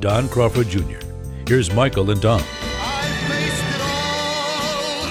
Don 0.00 0.28
Crawford 0.30 0.66
Jr. 0.66 0.98
Here's 1.46 1.70
Michael 1.74 2.10
and 2.10 2.18
Don. 2.22 2.40
I 2.40 3.02
faced 3.28 3.74
it 3.74 3.80
all, 3.82 5.04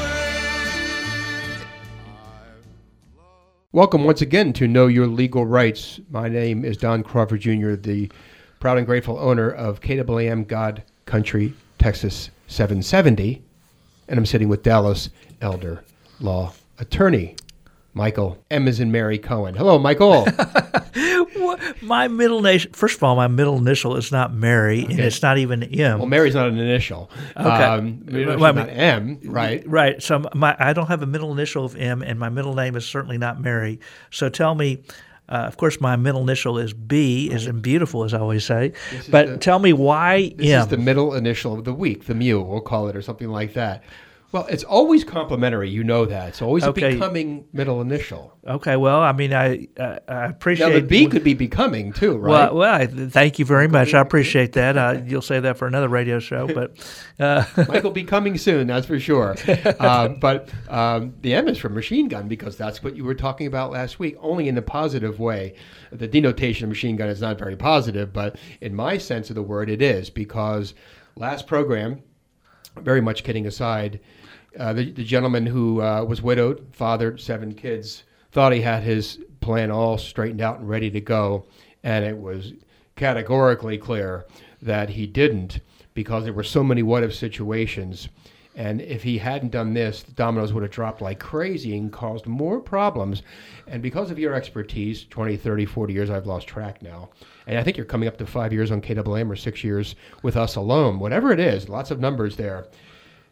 way. 0.01 1.67
Welcome 3.73 4.05
once 4.05 4.23
again 4.23 4.53
to 4.53 4.69
Know 4.69 4.87
Your 4.87 5.09
Legal 5.09 5.45
Rights. 5.45 5.99
My 6.11 6.29
name 6.29 6.65
is 6.65 6.77
Don 6.77 7.03
Crawford 7.03 7.41
Jr., 7.41 7.73
the 7.73 8.09
proud 8.61 8.79
and 8.79 8.87
grateful 8.87 9.19
owner 9.19 9.51
of 9.51 9.81
KAAM 9.81 10.47
God 10.47 10.85
Country, 11.07 11.55
Texas 11.79 12.31
770, 12.47 13.43
and 14.07 14.17
I'm 14.17 14.27
sitting 14.27 14.49
with 14.49 14.63
Dallas 14.63 15.11
Elder 15.41 15.83
Law 16.21 16.53
Attorney 16.79 17.37
Michael 17.95 18.39
M. 18.51 18.69
is 18.69 18.81
in 18.81 18.91
Mary 18.91 19.19
Cohen. 19.19 19.55
Hello, 19.55 19.79
Michael. 19.79 20.27
My 21.83 22.09
middle 22.09 22.41
nation. 22.41 22.73
First 22.73 22.97
of 22.97 23.03
all, 23.03 23.17
my 23.17 23.27
middle 23.29 23.59
initial 23.59 23.97
is 23.97 24.11
not 24.13 24.33
Mary, 24.33 24.83
and 24.85 24.99
it's 24.99 25.21
not 25.21 25.37
even 25.39 25.63
M. 25.65 25.99
well, 25.99 26.09
Mary's 26.09 26.35
not 26.35 26.49
an 26.49 26.59
initial. 26.59 27.11
Okay. 27.37 27.47
Um, 27.49 28.05
Well, 28.07 28.31
it's 28.31 28.43
I 28.43 28.53
mean- 28.53 28.55
not 28.67 28.69
M, 28.71 29.19
right? 29.25 29.63
Right. 29.67 30.03
So 30.03 30.25
my 30.35 30.57
I 30.59 30.73
don't 30.73 30.87
have 30.87 31.03
a 31.03 31.07
middle 31.07 31.33
initial 31.33 31.65
of 31.65 31.77
M, 31.77 32.03
and 32.03 32.19
my 32.19 32.29
middle 32.31 32.55
name 32.55 32.77
is 32.77 32.87
certainly 32.87 33.19
not 33.19 33.41
Mary. 33.41 33.81
So 34.11 34.29
tell 34.29 34.55
me. 34.55 34.83
Uh, 35.29 35.37
of 35.47 35.57
course, 35.57 35.81
my 35.81 35.97
middle 35.97 36.21
initial 36.21 36.59
is 36.59 36.75
B, 36.75 37.31
as 37.33 37.47
in 37.47 37.61
beautiful, 37.61 38.05
as 38.05 38.13
I 38.13 38.19
always 38.19 38.45
say. 38.45 38.73
But 39.11 39.27
the- 39.29 39.37
tell 39.39 39.59
me 39.61 39.73
why 39.73 40.33
This 40.37 40.51
M. 40.51 40.61
is 40.63 40.67
the 40.67 40.77
middle 40.77 41.15
initial 41.15 41.55
of 41.59 41.65
the 41.65 41.73
week, 41.73 42.05
the 42.05 42.15
mu, 42.15 42.41
we'll 42.41 42.61
call 42.61 42.89
it, 42.89 42.97
or 42.97 43.01
something 43.03 43.29
like 43.29 43.55
that. 43.55 43.83
Well, 44.33 44.47
it's 44.47 44.65
always 44.65 45.05
complimentary. 45.05 45.69
You 45.69 45.85
know 45.85 46.07
that. 46.07 46.29
It's 46.29 46.41
always 46.41 46.65
Okay. 46.65 46.89
a 46.89 46.95
becoming 46.95 47.45
middle 47.53 47.83
initial. 47.83 48.33
okay. 48.47 48.77
Well, 48.77 48.99
I 49.01 49.13
mean, 49.13 49.35
I 49.35 49.69
uh, 49.79 49.99
I 50.09 50.25
appreciate. 50.25 50.69
Now, 50.69 50.75
the 50.75 50.81
B 50.81 51.07
could 51.07 51.23
be 51.23 51.35
becoming 51.35 51.93
too, 51.93 52.17
right? 52.17 52.31
Well, 52.31 52.55
well, 52.57 52.75
I, 52.75 52.87
thank 52.87 53.39
you 53.39 53.45
very 53.45 53.69
much. 53.69 53.93
I 53.93 54.01
appreciate 54.01 54.53
that. 54.55 54.79
Uh, 54.79 55.03
you'll 55.05 55.21
say 55.21 55.39
that 55.41 55.59
for 55.59 55.67
another 55.67 55.89
radio 55.89 56.19
show, 56.19 56.47
but 56.47 56.77
uh, 57.21 57.45
Michael 57.69 57.91
be 57.91 58.05
coming 58.05 58.39
soon, 58.39 58.67
that's 58.67 58.87
for 58.87 58.99
sure. 58.99 59.37
Uh, 59.47 60.09
but 60.09 60.49
um, 60.71 61.15
the 61.21 61.35
M 61.35 61.47
is 61.47 61.59
for 61.59 61.69
machine 61.69 62.09
gun 62.09 62.27
because 62.27 62.57
that's 62.57 62.83
what 62.83 62.97
you 62.97 63.05
were 63.05 63.15
talking 63.15 63.47
about 63.47 63.71
last 63.71 63.99
week, 63.99 64.17
only 64.21 64.49
in 64.49 64.55
the 64.55 64.63
positive 64.63 65.21
way. 65.21 65.55
The 65.91 66.09
denotation 66.09 66.65
of 66.65 66.69
machine 66.71 66.97
gun 66.97 67.11
is 67.11 67.21
not 67.21 67.39
very 67.39 67.57
positive, 67.57 68.15
but 68.15 68.37
in 68.63 68.75
my 68.75 68.97
sense 68.97 69.29
of 69.29 69.37
the 69.37 69.43
word, 69.43 69.69
it 69.69 69.83
is 69.83 70.09
because 70.09 70.73
last 71.17 71.47
program, 71.47 72.03
very 72.77 73.03
much 73.03 73.25
kidding 73.25 73.47
aside, 73.47 74.01
uh, 74.59 74.73
the, 74.73 74.91
the 74.91 75.05
gentleman 75.05 75.47
who 75.47 75.81
uh, 75.81 76.05
was 76.05 76.23
widowed, 76.23 76.67
fathered 76.73 77.21
seven 77.21 77.55
kids, 77.55 78.05
thought 78.33 78.53
he 78.53 78.61
had 78.61 78.83
his 78.83 79.19
plan 79.41 79.71
all 79.71 79.99
straightened 79.99 80.41
out 80.41 80.59
and 80.59 80.69
ready 80.69 80.91
to 80.91 81.01
go, 81.01 81.45
and 81.83 82.05
it 82.05 82.17
was 82.17 82.53
categorically 82.97 83.79
clear 83.79 84.27
that 84.61 84.91
he 84.91 85.07
didn't 85.07 85.61
because 85.95 86.25
there 86.25 86.33
were 86.33 86.43
so 86.43 86.63
many 86.63 86.83
what 86.83 87.03
if 87.03 87.15
situations. 87.15 88.09
And 88.55 88.83
if 88.83 89.03
he 89.03 89.17
hadn't 89.17 89.51
done 89.51 89.73
this, 89.73 90.03
the 90.03 90.13
dominoes 90.13 90.53
would 90.53 90.63
have 90.63 90.73
dropped 90.73 91.01
like 91.01 91.19
crazy 91.19 91.77
and 91.77 91.91
caused 91.91 92.27
more 92.27 92.61
problems. 92.61 93.23
And 93.67 93.83
because 93.83 94.11
of 94.11 94.19
your 94.19 94.35
expertise, 94.35 95.05
20, 95.05 95.39
30, 95.39 95.65
40 95.65 95.93
years, 95.93 96.11
I've 96.11 96.27
lost 96.27 96.47
track 96.47 96.83
now. 96.83 97.09
And 97.47 97.59
I 97.59 97.63
think 97.63 97.79
you're 97.79 97.87
coming 97.87 98.09
up 98.09 98.19
to 98.19 98.27
five 98.27 98.53
years 98.53 98.71
on 98.71 98.83
KAAM 98.83 99.31
or 99.31 99.37
six 99.37 99.65
years 99.65 99.95
with 100.23 100.37
us 100.37 100.57
alone. 100.57 100.99
Whatever 100.99 101.33
it 101.33 101.41
is, 101.41 101.71
lots 101.71 101.91
of 101.91 101.99
numbers 101.99 102.37
there 102.37 102.67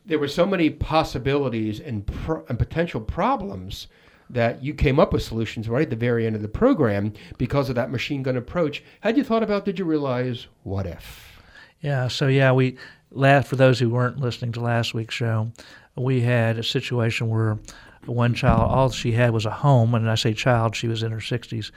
there 0.07 0.19
were 0.19 0.29
so 0.29 0.47
many 0.47 0.71
possibilities 0.71 1.81
and, 1.81 2.07
pro- 2.07 2.45
and 2.49 2.59
potential 2.59 3.01
problems 3.01 3.87
that 4.29 4.63
you 4.63 4.73
came 4.73 5.01
up 5.01 5.13
with 5.13 5.23
solutions 5.23 5.69
right 5.69 5.83
at 5.83 5.91
the 5.91 5.97
very 5.97 6.27
end 6.27 6.37
of 6.37 6.43
the 6.43 6.49
program 6.49 7.13
because 7.37 7.69
of 7.69 7.75
that 7.75 7.91
machine 7.91 8.23
gun 8.23 8.37
approach. 8.37 8.83
Had 9.01 9.17
you 9.17 9.25
thought 9.25 9.43
about, 9.43 9.65
did 9.65 9.79
you 9.79 9.85
realize, 9.85 10.47
what 10.63 10.87
if? 10.87 11.41
Yeah, 11.81 12.09
so 12.09 12.29
yeah, 12.29 12.53
we 12.53 12.77
last 13.11 13.49
for 13.49 13.57
those 13.57 13.79
who 13.79 13.91
weren't 13.91 14.21
listening 14.21 14.53
to 14.53 14.61
last 14.61 14.95
week's 14.95 15.15
show, 15.15 15.51
we 15.97 16.21
had 16.21 16.59
a 16.59 16.63
situation 16.63 17.29
where 17.29 17.59
one 18.07 18.35
child, 18.35 18.71
all 18.71 18.91
she 18.91 19.13
had 19.13 19.33
was 19.33 19.47
a 19.47 19.51
home, 19.51 19.95
and 19.95 20.09
I 20.09 20.15
say 20.15 20.33
child, 20.33 20.77
she 20.77 20.89
was 20.89 21.03
in 21.03 21.11
her 21.13 21.21
sixties, 21.21 21.73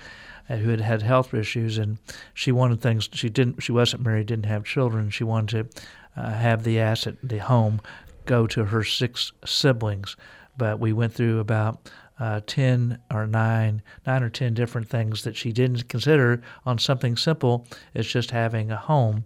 uh, 0.49 0.57
who 0.57 0.69
had 0.69 0.81
had 0.81 1.01
health 1.01 1.33
issues, 1.33 1.77
and 1.77 1.97
she 2.33 2.51
wanted 2.51 2.81
things. 2.81 3.09
She 3.13 3.29
didn't. 3.29 3.61
She 3.63 3.71
wasn't 3.71 4.03
married, 4.03 4.27
didn't 4.27 4.45
have 4.45 4.63
children. 4.63 5.09
She 5.09 5.23
wanted 5.23 5.73
to 5.73 6.21
uh, 6.21 6.31
have 6.31 6.63
the 6.63 6.79
asset, 6.79 7.15
the 7.23 7.39
home, 7.39 7.81
go 8.25 8.47
to 8.47 8.65
her 8.65 8.83
six 8.83 9.31
siblings. 9.45 10.15
But 10.57 10.79
we 10.79 10.93
went 10.93 11.13
through 11.13 11.39
about 11.39 11.89
uh, 12.19 12.41
10 12.45 12.99
or 13.11 13.25
9, 13.27 13.81
9 14.05 14.23
or 14.23 14.29
10 14.29 14.53
different 14.53 14.87
things 14.87 15.23
that 15.23 15.35
she 15.35 15.51
didn't 15.51 15.89
consider 15.89 16.41
on 16.65 16.77
something 16.77 17.17
simple 17.17 17.67
as 17.95 18.07
just 18.07 18.31
having 18.31 18.71
a 18.71 18.77
home, 18.77 19.25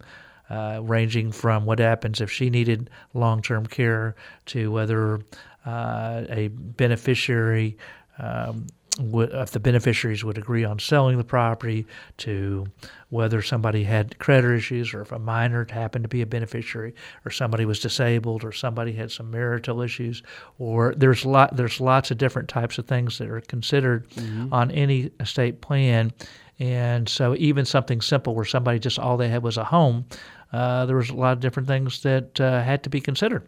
uh, 0.49 0.79
ranging 0.81 1.31
from 1.31 1.65
what 1.65 1.79
happens 1.79 2.21
if 2.21 2.31
she 2.31 2.49
needed 2.49 2.89
long 3.13 3.41
term 3.41 3.65
care 3.65 4.15
to 4.45 4.71
whether 4.71 5.19
uh, 5.65 6.23
a 6.29 6.47
beneficiary. 6.47 7.77
Um, 8.19 8.67
would, 8.99 9.31
if 9.33 9.51
the 9.51 9.59
beneficiaries 9.59 10.23
would 10.23 10.37
agree 10.37 10.63
on 10.63 10.79
selling 10.79 11.17
the 11.17 11.23
property, 11.23 11.85
to 12.17 12.65
whether 13.09 13.41
somebody 13.41 13.83
had 13.83 14.17
credit 14.19 14.55
issues, 14.55 14.93
or 14.93 15.01
if 15.01 15.11
a 15.11 15.19
minor 15.19 15.65
happened 15.69 16.03
to 16.03 16.09
be 16.09 16.21
a 16.21 16.25
beneficiary, 16.25 16.93
or 17.25 17.31
somebody 17.31 17.65
was 17.65 17.79
disabled, 17.79 18.43
or 18.43 18.51
somebody 18.51 18.93
had 18.93 19.11
some 19.11 19.31
marital 19.31 19.81
issues, 19.81 20.23
or 20.59 20.93
there's 20.95 21.25
lot 21.25 21.55
there's 21.55 21.79
lots 21.79 22.11
of 22.11 22.17
different 22.17 22.49
types 22.49 22.77
of 22.77 22.85
things 22.85 23.17
that 23.17 23.29
are 23.29 23.41
considered 23.41 24.07
on 24.51 24.71
any 24.71 25.11
estate 25.19 25.61
plan, 25.61 26.11
and 26.59 27.07
so 27.07 27.35
even 27.35 27.65
something 27.65 28.01
simple 28.01 28.35
where 28.35 28.45
somebody 28.45 28.79
just 28.79 28.99
all 28.99 29.17
they 29.17 29.29
had 29.29 29.43
was 29.43 29.57
a 29.57 29.63
home, 29.63 30.05
uh, 30.53 30.85
there 30.85 30.95
was 30.95 31.09
a 31.09 31.15
lot 31.15 31.33
of 31.33 31.39
different 31.39 31.67
things 31.67 32.01
that 32.01 32.39
uh, 32.41 32.61
had 32.63 32.83
to 32.83 32.89
be 32.89 32.99
considered. 32.99 33.47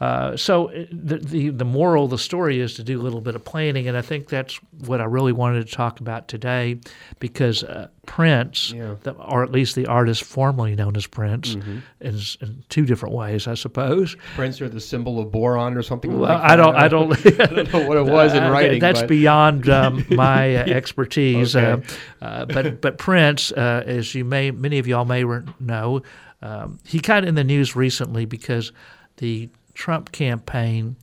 Uh, 0.00 0.36
so 0.36 0.68
uh, 0.70 0.84
the, 0.92 1.16
the 1.18 1.48
the 1.50 1.64
moral 1.64 2.04
of 2.04 2.10
the 2.10 2.18
story 2.18 2.60
is 2.60 2.74
to 2.74 2.84
do 2.84 3.00
a 3.00 3.02
little 3.02 3.20
bit 3.20 3.34
of 3.34 3.44
planning, 3.44 3.88
and 3.88 3.96
I 3.96 4.02
think 4.02 4.28
that's 4.28 4.54
what 4.86 5.00
I 5.00 5.04
really 5.04 5.32
wanted 5.32 5.66
to 5.66 5.72
talk 5.74 5.98
about 5.98 6.28
today, 6.28 6.78
because 7.18 7.64
uh, 7.64 7.88
Prince, 8.06 8.70
Yeah. 8.70 8.94
the, 9.02 9.10
or 9.14 9.42
at 9.42 9.50
least 9.50 9.74
the 9.74 9.86
artist 9.86 10.22
formerly 10.22 10.76
known 10.76 10.96
as 10.96 11.06
Prince, 11.08 11.56
Mm-hmm. 11.56 11.78
is 12.00 12.38
in 12.40 12.62
two 12.68 12.86
different 12.86 13.12
ways, 13.16 13.48
I 13.48 13.54
suppose. 13.54 14.16
Prince 14.36 14.60
or 14.60 14.68
the 14.68 14.80
symbol 14.80 15.18
of 15.18 15.32
boron 15.32 15.76
or 15.76 15.82
something 15.82 16.12
Well, 16.12 16.30
like 16.30 16.42
I 16.48 16.54
don't, 16.54 16.76
I 16.76 16.86
don't, 16.86 17.12
I 17.40 17.46
don't 17.46 17.72
know 17.72 17.88
what 17.88 17.96
it 17.96 18.06
was 18.06 18.34
in 18.34 18.44
Uh, 18.44 18.52
writing. 18.52 18.78
That's 18.78 19.00
but 19.00 19.08
beyond 19.08 19.68
um, 19.80 20.06
my 20.10 20.54
uh, 20.56 20.64
expertise. 20.66 21.56
Okay. 21.56 21.82
Uh, 22.22 22.24
uh, 22.24 22.44
but 22.46 22.80
but 22.80 22.98
Prince, 22.98 23.50
uh, 23.50 23.82
as 23.84 24.14
you 24.14 24.24
may, 24.24 24.52
many 24.52 24.78
of 24.78 24.86
y'all 24.86 25.04
may 25.04 25.24
know, 25.58 26.02
um, 26.40 26.78
he 26.86 27.00
got 27.00 27.24
in 27.24 27.34
the 27.34 27.42
news 27.44 27.74
recently 27.74 28.26
because 28.26 28.70
the 29.16 29.48
Trump 29.78 30.10
campaign 30.10 30.96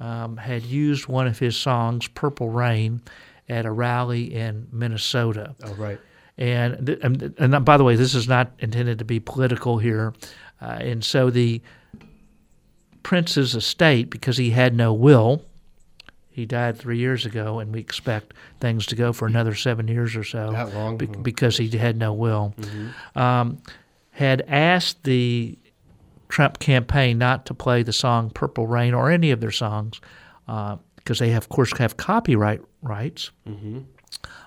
um, 0.00 0.36
had 0.36 0.62
used 0.62 1.06
one 1.08 1.26
of 1.26 1.38
his 1.38 1.56
songs, 1.56 2.06
"Purple 2.08 2.50
Rain," 2.50 3.00
at 3.48 3.64
a 3.64 3.70
rally 3.72 4.34
in 4.34 4.68
Minnesota. 4.70 5.54
Oh, 5.64 5.72
right. 5.74 5.98
And, 6.36 6.86
th- 6.86 6.98
and 7.02 7.34
and 7.38 7.64
by 7.64 7.78
the 7.78 7.84
way, 7.84 7.96
this 7.96 8.14
is 8.14 8.28
not 8.28 8.52
intended 8.58 8.98
to 8.98 9.04
be 9.06 9.18
political 9.18 9.78
here. 9.78 10.12
Uh, 10.60 10.66
and 10.80 11.02
so 11.02 11.30
the 11.30 11.62
Prince's 13.02 13.54
estate, 13.54 14.10
because 14.10 14.36
he 14.36 14.50
had 14.50 14.74
no 14.74 14.92
will, 14.92 15.42
he 16.30 16.44
died 16.46 16.76
three 16.78 16.98
years 16.98 17.24
ago, 17.24 17.58
and 17.58 17.72
we 17.72 17.80
expect 17.80 18.34
things 18.60 18.86
to 18.86 18.94
go 18.94 19.12
for 19.12 19.26
another 19.26 19.54
seven 19.54 19.88
years 19.88 20.14
or 20.14 20.22
so. 20.24 20.52
That 20.52 20.74
long? 20.74 20.96
be- 20.98 21.06
Mhm. 21.06 21.22
because 21.22 21.56
he 21.56 21.68
had 21.76 21.96
no 21.96 22.12
will. 22.12 22.54
Um, 23.16 23.58
had 24.10 24.42
asked 24.46 25.04
the 25.04 25.58
Trump 26.28 26.58
campaign 26.58 27.18
not 27.18 27.46
to 27.46 27.54
play 27.54 27.82
the 27.82 27.92
song 27.92 28.30
"Purple 28.30 28.66
Rain" 28.66 28.94
or 28.94 29.10
any 29.10 29.30
of 29.30 29.40
their 29.40 29.50
songs 29.50 30.00
because 30.46 31.18
they, 31.18 31.30
have, 31.30 31.44
of 31.44 31.48
course, 31.48 31.76
have 31.78 31.96
copyright 31.96 32.60
rights 32.82 33.30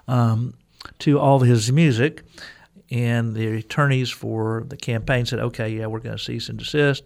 um, 0.08 0.54
to 1.00 1.20
all 1.20 1.42
of 1.42 1.48
his 1.48 1.72
music. 1.72 2.24
And 2.90 3.34
the 3.36 3.48
attorneys 3.58 4.10
for 4.10 4.66
the 4.68 4.76
campaign 4.78 5.26
said, 5.26 5.40
"Okay, 5.40 5.70
yeah, 5.70 5.86
we're 5.88 6.00
going 6.00 6.18
to 6.18 6.24
cease 6.24 6.50
and 6.50 6.60
desist." 6.60 7.04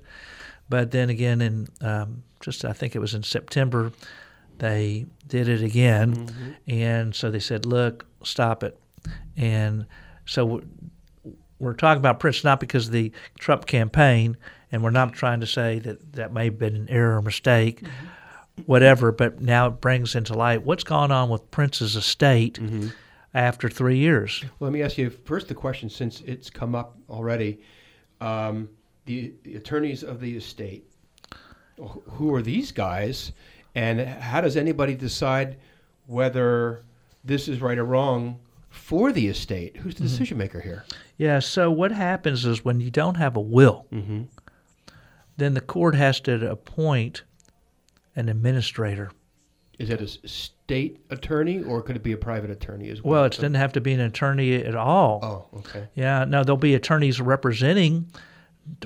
But 0.67 0.89
then 0.91 1.09
again, 1.11 1.41
in 1.41 1.67
um, 1.81 2.23
just 2.41 2.65
I 2.65 2.73
think 2.73 2.95
it 2.95 2.99
was 2.99 3.13
in 3.13 3.21
September, 3.21 3.91
they 4.57 5.05
did 5.27 5.47
it 5.47 5.61
again, 5.61 6.55
and 6.67 7.13
so 7.13 7.29
they 7.29 7.39
said, 7.39 7.65
"Look, 7.67 8.05
stop 8.23 8.63
it." 8.63 8.79
And 9.37 9.85
so 10.25 10.45
we're- 10.45 10.65
we're 11.59 11.73
talking 11.73 11.99
about 11.99 12.19
Prince 12.19 12.43
not 12.43 12.59
because 12.59 12.87
of 12.87 12.91
the 12.93 13.11
Trump 13.39 13.65
campaign, 13.67 14.35
and 14.75 14.83
we're 14.83 14.89
not 14.91 15.13
trying 15.13 15.39
to 15.39 15.47
say 15.47 15.79
that 15.79 16.11
that 16.13 16.33
may 16.33 16.45
have 16.45 16.59
been 16.59 16.75
an 16.75 16.89
error 16.89 17.15
or 17.15 17.21
mistake, 17.21 17.81
whatever. 18.65 19.13
But 19.13 19.39
now 19.41 19.67
it 19.67 19.79
brings 19.79 20.15
into 20.15 20.33
light 20.33 20.63
what's 20.65 20.83
gone 20.83 21.11
on 21.13 21.29
with 21.29 21.49
Prince's 21.49 21.95
estate 21.95 22.59
after 23.33 23.69
three 23.69 23.97
years. 23.97 24.43
Well, 24.59 24.69
let 24.69 24.73
me 24.73 24.81
ask 24.81 24.97
you 24.97 25.09
first 25.09 25.47
the 25.47 25.55
question 25.55 25.89
since 25.89 26.19
it's 26.21 26.49
come 26.49 26.75
up 26.75 26.97
already. 27.09 27.61
Um, 28.19 28.67
the, 29.05 29.31
the 29.43 29.55
attorneys 29.55 30.03
of 30.03 30.19
the 30.19 30.35
estate, 30.35 30.83
who 31.77 32.33
are 32.35 32.41
these 32.41 32.71
guys, 32.73 33.31
and 33.75 34.01
how 34.01 34.41
does 34.41 34.57
anybody 34.57 34.93
decide 34.95 35.55
whether 36.07 36.83
this 37.23 37.47
is 37.47 37.61
right 37.61 37.77
or 37.77 37.85
wrong 37.85 38.39
for 38.69 39.11
the 39.13 39.27
estate? 39.27 39.77
Who's 39.77 39.95
the 39.95 40.03
decision 40.03 40.37
maker 40.37 40.59
here? 40.59 40.83
Yeah. 41.17 41.39
So 41.39 41.71
what 41.71 41.91
happens 41.93 42.45
is 42.45 42.65
when 42.65 42.81
you 42.81 42.91
don't 42.91 43.15
have 43.15 43.37
a 43.37 43.41
will, 43.41 43.85
Mm-hmm. 43.93 44.23
Then 45.37 45.53
the 45.53 45.61
court 45.61 45.95
has 45.95 46.19
to 46.21 46.49
appoint 46.49 47.23
an 48.15 48.29
administrator. 48.29 49.11
Is 49.77 49.89
that 49.89 50.01
a 50.01 50.07
state 50.07 51.01
attorney 51.09 51.61
or 51.61 51.81
could 51.81 51.97
it 51.97 52.03
be 52.03 52.13
a 52.13 52.17
private 52.17 52.49
attorney 52.49 52.89
as 52.89 53.01
well? 53.03 53.11
Well, 53.13 53.23
it 53.25 53.33
doesn't 53.33 53.55
have 53.55 53.73
to 53.73 53.81
be 53.81 53.91
an 53.93 53.99
attorney 53.99 54.55
at 54.55 54.75
all. 54.75 55.19
Oh, 55.53 55.59
okay, 55.59 55.87
Yeah, 55.95 56.23
no, 56.25 56.43
there'll 56.43 56.57
be 56.57 56.75
attorneys 56.75 57.19
representing. 57.19 58.09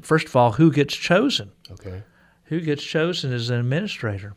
First 0.02 0.28
of 0.28 0.36
all, 0.36 0.54
who 0.54 0.72
gets 0.72 0.96
chosen? 0.96 1.52
okay, 1.72 2.02
Who 2.46 2.60
gets 2.60 2.84
chosen 2.84 3.32
as 3.32 3.50
an 3.52 3.60
administrator? 3.60 4.34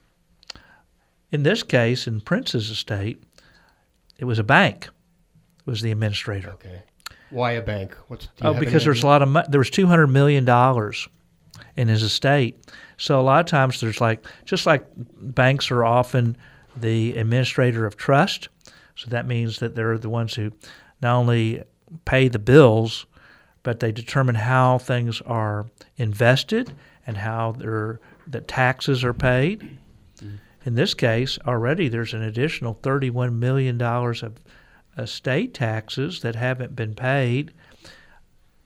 In 1.30 1.42
this 1.42 1.62
case, 1.62 2.06
in 2.06 2.20
Prince's 2.20 2.68
estate, 2.68 3.22
it 4.18 4.26
was 4.26 4.38
a 4.38 4.44
bank. 4.44 4.90
Was 5.64 5.80
the 5.80 5.90
administrator? 5.90 6.50
okay. 6.50 6.82
Why 7.30 7.52
a 7.52 7.62
bank? 7.62 7.96
What's 8.08 8.28
Oh, 8.42 8.52
because 8.52 8.84
there's 8.84 9.02
a 9.02 9.06
lot 9.06 9.22
of 9.22 9.28
money. 9.30 9.46
There 9.48 9.58
was 9.58 9.70
two 9.70 9.86
hundred 9.86 10.08
million 10.08 10.44
dollars 10.44 11.08
in 11.76 11.88
his 11.88 12.02
estate. 12.02 12.58
So 12.96 13.20
a 13.20 13.22
lot 13.22 13.40
of 13.40 13.46
times 13.46 13.80
there's 13.80 14.00
like 14.00 14.24
just 14.44 14.66
like 14.66 14.86
banks 14.96 15.70
are 15.70 15.84
often 15.84 16.36
the 16.76 17.16
administrator 17.16 17.86
of 17.86 17.96
trust. 17.96 18.48
So 18.94 19.10
that 19.10 19.26
means 19.26 19.58
that 19.58 19.74
they're 19.74 19.98
the 19.98 20.08
ones 20.08 20.34
who 20.34 20.52
not 21.00 21.16
only 21.16 21.62
pay 22.04 22.28
the 22.28 22.38
bills, 22.38 23.06
but 23.62 23.80
they 23.80 23.92
determine 23.92 24.34
how 24.34 24.78
things 24.78 25.20
are 25.22 25.66
invested 25.96 26.72
and 27.06 27.16
how 27.16 27.52
their 27.52 28.00
the 28.26 28.40
taxes 28.40 29.02
are 29.02 29.14
paid. 29.14 29.78
Mm-hmm. 30.16 30.36
In 30.64 30.74
this 30.74 30.94
case, 30.94 31.38
already 31.46 31.88
there's 31.88 32.14
an 32.14 32.22
additional 32.22 32.74
thirty-one 32.82 33.38
million 33.38 33.78
dollars 33.78 34.22
of 34.22 34.38
estate 34.96 35.54
taxes 35.54 36.20
that 36.20 36.36
haven't 36.36 36.76
been 36.76 36.94
paid. 36.94 37.52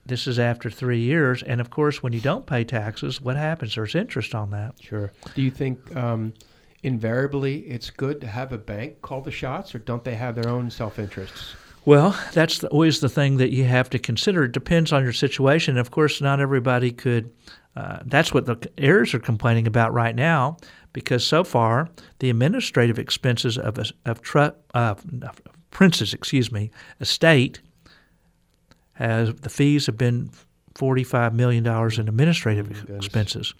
This 0.06 0.26
is 0.26 0.38
after 0.38 0.70
three 0.70 1.00
years, 1.00 1.42
and 1.42 1.60
of 1.60 1.70
course, 1.70 2.02
when 2.02 2.12
you 2.12 2.20
don't 2.20 2.46
pay 2.46 2.64
taxes, 2.64 3.20
what 3.20 3.36
happens? 3.36 3.74
There's 3.74 3.94
interest 3.94 4.34
on 4.34 4.50
that. 4.50 4.74
Sure. 4.80 5.12
Do 5.34 5.42
you 5.42 5.50
think 5.50 5.94
um, 5.96 6.32
invariably 6.82 7.58
it's 7.60 7.90
good 7.90 8.20
to 8.20 8.26
have 8.26 8.52
a 8.52 8.58
bank 8.58 9.02
call 9.02 9.20
the 9.20 9.30
shots, 9.30 9.74
or 9.74 9.78
don't 9.80 10.04
they 10.04 10.14
have 10.14 10.36
their 10.36 10.48
own 10.48 10.70
self 10.70 10.98
interests? 10.98 11.56
Well, 11.84 12.18
that's 12.32 12.58
the, 12.58 12.68
always 12.68 13.00
the 13.00 13.08
thing 13.08 13.36
that 13.36 13.52
you 13.52 13.64
have 13.64 13.90
to 13.90 13.98
consider. 13.98 14.44
It 14.44 14.52
depends 14.52 14.92
on 14.92 15.02
your 15.02 15.12
situation. 15.12 15.78
Of 15.78 15.90
course, 15.90 16.20
not 16.20 16.40
everybody 16.40 16.90
could. 16.90 17.32
Uh, 17.76 17.98
that's 18.06 18.32
what 18.32 18.46
the 18.46 18.70
heirs 18.78 19.12
are 19.14 19.18
complaining 19.18 19.66
about 19.66 19.92
right 19.92 20.14
now, 20.14 20.56
because 20.92 21.26
so 21.26 21.44
far 21.44 21.88
the 22.20 22.30
administrative 22.30 22.98
expenses 22.98 23.58
of 23.58 23.78
a, 23.78 23.84
of 24.04 24.22
tru- 24.22 24.52
uh, 24.74 24.94
of 25.22 25.42
Prince's, 25.70 26.14
excuse 26.14 26.50
me, 26.50 26.70
estate 27.00 27.60
has 28.96 29.34
the 29.34 29.48
fees 29.48 29.86
have 29.86 29.96
been 29.96 30.30
forty 30.74 31.04
five 31.04 31.34
million 31.34 31.64
dollars 31.64 31.98
in 31.98 32.08
administrative 32.08 32.66
oh 32.70 32.74
goodness. 32.74 33.06
expenses. 33.06 33.54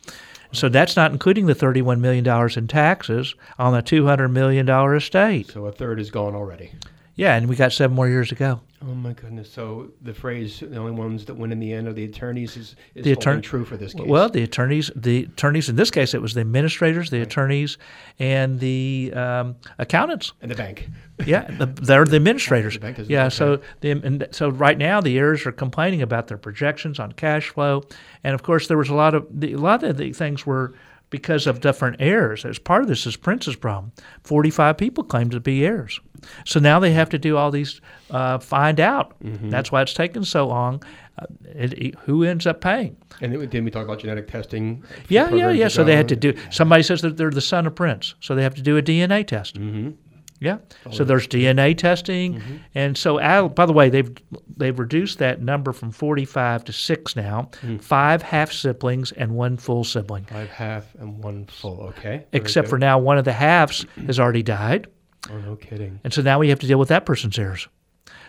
So 0.53 0.69
that's 0.69 0.97
not 0.97 1.13
including 1.13 1.47
the 1.47 1.55
thirty 1.55 1.83
one 1.83 2.01
million 2.01 2.25
dollars 2.25 2.57
in 2.57 2.69
taxes 2.69 3.35
on 3.59 3.73
the 3.73 3.83
two 3.83 4.07
hundred 4.07 4.29
million 4.29 4.67
dollar 4.67 4.95
estate. 4.95 5.51
So 5.51 5.67
a 5.67 5.73
third 5.73 6.01
is 6.01 6.11
gone 6.11 6.35
already. 6.35 6.73
Yeah, 7.15 7.35
and 7.35 7.49
we 7.49 7.57
got 7.57 7.73
seven 7.73 7.97
more 7.97 8.09
years 8.09 8.29
to 8.29 8.35
go. 8.35 8.61
Oh 8.89 8.95
my 8.95 9.13
goodness! 9.15 9.51
So 9.51 9.91
the 10.03 10.15
phrase 10.15 10.61
"the 10.61 10.77
only 10.77 10.93
ones 10.93 11.25
that 11.25 11.35
win 11.35 11.51
in 11.51 11.59
the 11.59 11.73
end 11.73 11.89
are 11.89 11.93
the 11.93 12.05
attorneys" 12.05 12.57
is, 12.57 12.77
is 12.95 13.05
The 13.05 13.13
attorney- 13.13 13.43
true 13.43 13.65
for 13.65 13.77
this 13.77 13.93
case. 13.95 14.07
Well, 14.07 14.29
the 14.29 14.43
attorneys, 14.45 14.91
the 14.95 15.25
attorneys 15.25 15.69
in 15.69 15.75
this 15.77 15.91
case, 15.91 16.15
it 16.15 16.23
was 16.23 16.35
the 16.35 16.41
administrators, 16.43 17.11
the 17.11 17.21
attorneys, 17.21 17.79
and 18.21 18.61
the 18.61 19.13
um, 19.15 19.57
accountants. 19.79 20.35
and 20.41 20.51
the 20.51 20.55
bank. 20.55 20.89
Yeah, 21.25 21.51
the, 21.51 21.67
they're 21.67 22.05
the 22.05 22.17
administrators. 22.23 22.75
The 22.75 22.81
bank 22.81 22.99
yeah, 23.09 23.29
so 23.29 23.61
the 23.81 23.91
and 23.91 24.29
so 24.31 24.51
right 24.51 24.79
now 24.79 25.01
the 25.01 25.19
heirs 25.19 25.47
are 25.47 25.53
complaining 25.53 26.03
about 26.03 26.29
their 26.29 26.39
projections 26.39 27.01
on 27.01 27.13
cash 27.13 27.49
flow, 27.49 27.83
and 28.23 28.35
of 28.35 28.43
course 28.45 28.69
there 28.69 28.79
was 28.79 28.89
a 28.89 28.95
lot 28.95 29.15
of 29.15 29.27
the, 29.31 29.55
a 29.55 29.59
lot 29.59 29.83
of 29.83 29.97
the 29.97 30.13
things 30.13 30.47
were 30.47 30.75
because 31.11 31.47
of 31.47 31.61
different 31.61 31.97
heirs. 32.01 32.45
As 32.45 32.59
part 32.59 32.83
of 32.83 32.89
this 32.89 33.07
is 33.07 33.17
Prince's 33.17 33.57
problem. 33.57 33.93
Forty-five 34.23 34.77
people 34.77 35.03
claimed 35.05 35.31
to 35.33 35.41
be 35.41 35.65
heirs, 35.65 36.01
so 36.45 36.61
now 36.61 36.79
they 36.81 36.93
have 36.93 37.09
to 37.11 37.19
do 37.19 37.37
all 37.37 37.51
these 37.51 37.81
uh, 38.11 38.39
find 38.39 38.81
out. 38.81 39.19
Mm-hmm. 39.23 39.51
That's 39.51 39.71
why 39.73 39.83
it's 39.83 39.95
taken 39.95 40.25
so 40.25 40.47
long. 40.47 40.83
Uh, 41.19 41.27
it, 41.55 41.73
it- 41.75 41.95
who 42.01 42.23
ends 42.25 42.47
up 42.47 42.61
paying? 42.61 42.97
And 43.21 43.33
then 43.33 43.41
didn't 43.41 43.65
we 43.65 43.71
talk 43.71 43.85
about 43.85 44.01
genetic 44.01 44.29
testing? 44.29 44.85
Yeah, 45.09 45.31
yeah, 45.35 45.51
yeah. 45.51 45.69
So 45.69 45.83
they 45.85 45.97
had 45.97 46.09
to 46.09 46.17
do. 46.17 46.35
Somebody 46.51 46.83
says 46.83 47.01
that 47.03 47.17
they're 47.17 47.31
the 47.31 47.41
son 47.41 47.67
of 47.67 47.75
Prince, 47.75 48.15
so 48.21 48.35
they 48.35 48.43
have 48.43 48.55
to 48.57 48.63
do 48.63 48.77
a 48.77 48.83
DNA 48.83 49.27
test. 49.27 49.55
Mm-hmm. 49.59 49.93
Yeah. 50.39 50.59
So 50.93 51.03
there's 51.03 51.27
DNA 51.27 51.79
testing, 51.79 52.43
and 52.75 52.99
so 52.99 53.19
Al, 53.19 53.49
by 53.49 53.65
the 53.65 53.73
way, 53.73 53.89
they've 53.89 54.15
they've 54.55 54.79
reduced 54.79 55.17
that 55.19 55.41
number 55.41 55.73
from 55.73 55.91
45 55.91 56.65
to 56.65 56.73
six 56.75 57.17
now. 57.17 57.49
Five 57.81 58.21
half 58.21 58.53
siblings 58.53 59.13
and 59.13 59.35
one 59.35 59.57
full 59.57 59.83
sibling. 59.83 60.25
Five 60.27 60.51
half 60.51 60.95
and 60.97 61.25
one 61.25 61.47
full. 61.47 61.81
Okay. 61.89 62.03
Very 62.03 62.27
Except 62.35 62.69
for 62.69 62.79
now, 62.79 62.99
one 62.99 63.17
of 63.17 63.25
the 63.25 63.33
halves 63.33 63.87
has 64.05 64.21
already 64.21 64.43
died, 64.43 64.89
Oh, 65.31 65.39
no 65.39 65.57
kidding. 65.57 66.01
and 66.05 66.13
so 66.13 66.23
now 66.23 66.39
we 66.39 66.49
have 66.49 66.59
to 66.61 66.67
deal 66.67 66.79
with 66.79 66.89
that 66.89 67.07
person's 67.07 67.39
heirs. 67.39 67.69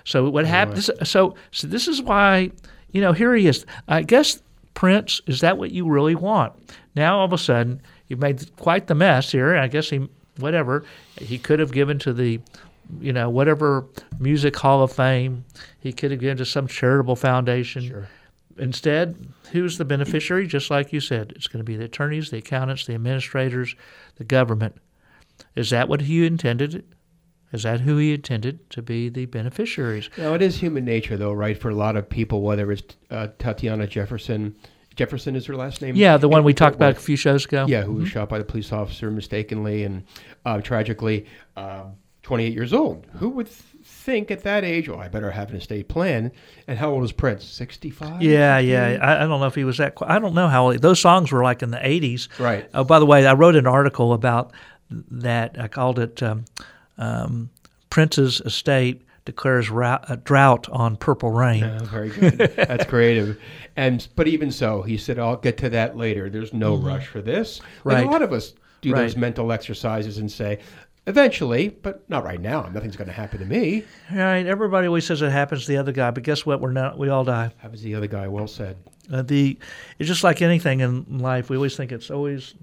So 0.03 0.29
what 0.29 0.45
happens? 0.45 0.89
So 1.03 1.35
so 1.51 1.67
this 1.67 1.87
is 1.87 2.01
why 2.01 2.51
you 2.91 3.01
know 3.01 3.11
here 3.11 3.35
he 3.35 3.47
is. 3.47 3.65
I 3.87 4.03
guess 4.03 4.41
Prince 4.73 5.21
is 5.27 5.41
that 5.41 5.57
what 5.57 5.71
you 5.71 5.87
really 5.87 6.15
want? 6.15 6.53
Now 6.95 7.19
all 7.19 7.25
of 7.25 7.33
a 7.33 7.37
sudden 7.37 7.81
you've 8.07 8.19
made 8.19 8.55
quite 8.57 8.87
the 8.87 8.95
mess 8.95 9.31
here. 9.31 9.55
I 9.55 9.67
guess 9.67 9.89
he 9.89 10.07
whatever 10.37 10.85
he 11.19 11.37
could 11.37 11.59
have 11.59 11.71
given 11.71 11.99
to 11.99 12.13
the 12.13 12.39
you 13.01 13.11
know 13.11 13.29
whatever 13.29 13.85
music 14.19 14.55
hall 14.55 14.81
of 14.81 14.91
fame 14.93 15.43
he 15.79 15.91
could 15.91 16.11
have 16.11 16.19
given 16.21 16.37
to 16.37 16.45
some 16.45 16.67
charitable 16.67 17.15
foundation. 17.17 17.85
Sure. 17.87 18.07
Instead, 18.57 19.27
who's 19.51 19.77
the 19.77 19.85
beneficiary? 19.85 20.47
Just 20.47 20.71
like 20.71 20.91
you 20.91 20.99
said, 20.99 21.33
it's 21.35 21.47
going 21.47 21.59
to 21.59 21.63
be 21.63 21.75
the 21.75 21.85
attorneys, 21.85 22.31
the 22.31 22.37
accountants, 22.37 22.85
the 22.87 22.95
administrators, 22.95 23.75
the 24.15 24.23
government. 24.23 24.75
Is 25.55 25.69
that 25.71 25.87
what 25.89 26.01
he 26.01 26.25
intended? 26.25 26.83
Is 27.53 27.63
that 27.63 27.81
who 27.81 27.97
he 27.97 28.13
intended 28.13 28.69
to 28.71 28.81
be 28.81 29.09
the 29.09 29.25
beneficiaries? 29.25 30.09
Now 30.17 30.33
it 30.33 30.41
is 30.41 30.57
human 30.57 30.83
nature, 30.85 31.15
though, 31.17 31.31
right? 31.33 31.57
For 31.57 31.69
a 31.69 31.75
lot 31.75 31.95
of 31.95 32.09
people, 32.09 32.41
whether 32.41 32.71
it's 32.71 32.95
uh, 33.09 33.27
Tatiana 33.39 33.87
Jefferson, 33.87 34.55
Jefferson 34.95 35.35
is 35.35 35.45
her 35.45 35.55
last 35.55 35.81
name. 35.81 35.95
Yeah, 35.95 36.17
the 36.17 36.27
one 36.27 36.43
we 36.43 36.53
talked 36.53 36.75
about 36.75 36.97
a 36.97 36.99
few 36.99 37.15
shows 37.15 37.45
ago. 37.45 37.65
Yeah, 37.67 37.83
who 37.83 37.93
was 37.93 38.09
shot 38.09 38.27
by 38.29 38.37
the 38.37 38.43
police 38.43 38.73
officer 38.73 39.09
mistakenly 39.11 39.83
and 39.83 40.03
uh, 40.45 40.59
tragically, 40.61 41.25
um 41.55 41.93
28 42.23 42.51
years 42.53 42.73
old. 42.73 43.07
Who 43.19 43.29
would 43.29 43.45
th- 43.45 43.57
think 43.85 44.31
at 44.31 44.43
that 44.43 44.65
age, 44.65 44.89
oh, 44.89 44.97
I 44.99 45.07
better 45.07 45.31
have 45.31 45.49
an 45.51 45.55
estate 45.55 45.87
plan? 45.87 46.33
And 46.67 46.77
how 46.77 46.89
old 46.91 47.05
is 47.05 47.13
Prince? 47.13 47.45
65? 47.45 48.21
Yeah, 48.21 48.59
yeah. 48.59 48.97
I, 49.01 49.23
I 49.23 49.27
don't 49.27 49.39
know 49.39 49.45
if 49.47 49.55
he 49.55 49.63
was 49.63 49.77
that. 49.77 49.95
Qu- 49.95 50.03
I 50.09 50.19
don't 50.19 50.33
know 50.33 50.49
how 50.49 50.65
old. 50.65 50.81
those 50.81 50.99
songs 50.99 51.31
were 51.31 51.41
like 51.41 51.63
in 51.63 51.71
the 51.71 51.77
'80s. 51.77 52.27
Right. 52.37 52.69
Oh, 52.73 52.83
by 52.83 52.99
the 52.99 53.05
way, 53.05 53.25
I 53.25 53.31
wrote 53.31 53.55
an 53.55 53.65
article 53.65 54.11
about 54.11 54.51
that. 54.89 55.59
I 55.59 55.67
called 55.67 55.99
it 55.99 56.21
um, 56.23 56.45
um, 56.97 57.49
"Prince's 57.89 58.41
Estate 58.41 59.01
Declares 59.25 59.69
Ra- 59.69 59.99
a 60.07 60.17
Drought 60.17 60.69
on 60.69 60.95
Purple 60.95 61.31
Rain." 61.31 61.63
Oh, 61.63 61.83
very 61.85 62.09
good. 62.09 62.37
That's 62.55 62.85
creative. 62.85 63.39
And 63.75 64.07
but 64.15 64.27
even 64.27 64.51
so, 64.51 64.81
he 64.81 64.97
said, 64.97 65.19
"I'll 65.19 65.37
get 65.37 65.57
to 65.57 65.69
that 65.69 65.97
later. 65.97 66.29
There's 66.29 66.53
no 66.53 66.75
rush 66.75 67.07
for 67.07 67.21
this." 67.21 67.59
Mm-hmm. 67.59 67.89
Right. 67.89 68.05
a 68.05 68.09
lot 68.09 68.21
of 68.21 68.33
us 68.33 68.53
do 68.81 68.93
those 68.93 69.17
mental 69.17 69.51
exercises 69.51 70.17
and 70.17 70.31
say, 70.31 70.59
"Eventually, 71.07 71.69
but 71.69 72.09
not 72.09 72.23
right 72.23 72.39
now. 72.41 72.69
Nothing's 72.73 72.95
going 72.95 73.07
to 73.07 73.13
happen 73.13 73.39
to 73.39 73.45
me." 73.45 73.83
Right. 74.11 74.45
Everybody 74.45 74.87
always 74.87 75.05
says 75.05 75.21
it 75.21 75.31
happens 75.31 75.65
to 75.65 75.67
the 75.71 75.77
other 75.77 75.91
guy, 75.91 76.11
but 76.11 76.23
guess 76.23 76.45
what? 76.45 76.61
We're 76.61 76.71
not. 76.71 76.97
We 76.97 77.09
all 77.09 77.23
die. 77.23 77.51
How 77.57 77.69
was 77.69 77.81
the 77.81 77.95
other 77.95 78.07
guy? 78.07 78.27
Well 78.27 78.47
said. 78.47 78.77
Uh, 79.11 79.21
the 79.21 79.57
it's 79.99 80.07
just 80.07 80.23
like 80.23 80.41
anything 80.41 80.81
in 80.81 81.19
life. 81.19 81.49
We 81.49 81.55
always 81.55 81.75
think 81.77 81.91
it's 81.91 82.11
always 82.11 82.55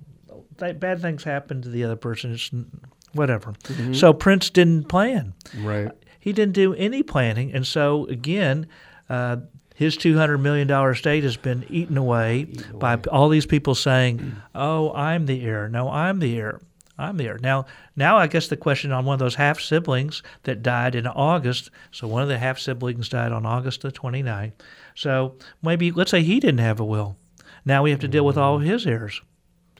th- 0.59 0.81
bad 0.81 1.01
things 1.01 1.25
happen 1.25 1.63
to 1.63 1.69
the 1.69 1.85
other 1.85 1.97
person. 1.97 2.33
It's 2.33 2.51
n- 2.53 2.71
whatever. 3.13 3.53
Mm-hmm. 3.65 3.95
So 3.95 4.13
Prince 4.13 4.51
didn't 4.51 4.85
plan. 4.85 5.35
Right. 5.59 5.91
He 6.19 6.33
didn't 6.33 6.55
do 6.55 6.75
any 6.75 7.03
planning, 7.03 7.53
and 7.53 7.67
so 7.67 8.07
again, 8.07 8.67
uh, 9.09 9.37
his 9.75 9.97
two 9.97 10.17
hundred 10.17 10.39
million 10.39 10.67
dollar 10.67 10.93
estate 10.93 11.25
has 11.25 11.37
been 11.37 11.67
eaten 11.69 11.99
away 11.99 12.47
by 12.75 12.97
all 13.11 13.29
these 13.29 13.47
people 13.47 13.75
saying, 13.75 14.19
mm. 14.19 14.35
"Oh, 14.55 14.93
I'm 14.95 15.27
the 15.27 15.45
heir. 15.45 15.69
No, 15.69 15.91
I'm 15.91 16.21
the 16.21 16.39
heir." 16.39 16.61
I'm 16.97 17.17
there. 17.17 17.39
Now, 17.39 17.67
now 17.97 18.17
I 18.17 18.27
guess 18.27 18.47
the 18.49 18.57
question 18.57 18.93
on 18.93 19.05
one 19.05 19.15
of 19.15 19.19
those 19.19 19.35
half 19.35 19.61
siblings 19.61 20.23
that 20.45 20.63
died 20.63 20.95
in 20.95 21.07
August. 21.07 21.71
So 21.91 22.07
one 22.07 22.23
of 22.23 22.29
the 22.29 22.39
half 22.39 22.59
siblings 22.59 23.09
died 23.09 23.33
on 23.33 23.45
August 23.45 23.81
the 23.81 23.91
29th. 23.91 24.53
So 24.95 25.37
maybe 25.61 25.91
let's 25.91 26.13
say 26.13 26.23
he 26.23 26.39
didn't 26.39 26.61
have 26.61 26.79
a 26.79 26.85
will. 26.85 27.17
Now 27.65 27.83
we 27.83 27.91
have 27.91 28.01
to 28.01 28.09
deal 28.09 28.25
with 28.25 28.39
all 28.39 28.61
mm. 28.61 28.67
his 28.67 28.87
heirs. 28.87 29.21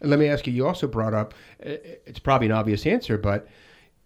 And 0.05 0.11
let 0.11 0.19
me 0.21 0.29
ask 0.29 0.47
you. 0.47 0.53
You 0.53 0.67
also 0.67 0.87
brought 0.87 1.15
up. 1.15 1.33
i- 1.65 1.81
It's 2.07 2.19
probably 2.19 2.47
an 2.47 2.53
obvious 2.53 2.87
answer, 2.87 3.17
but 3.17 3.49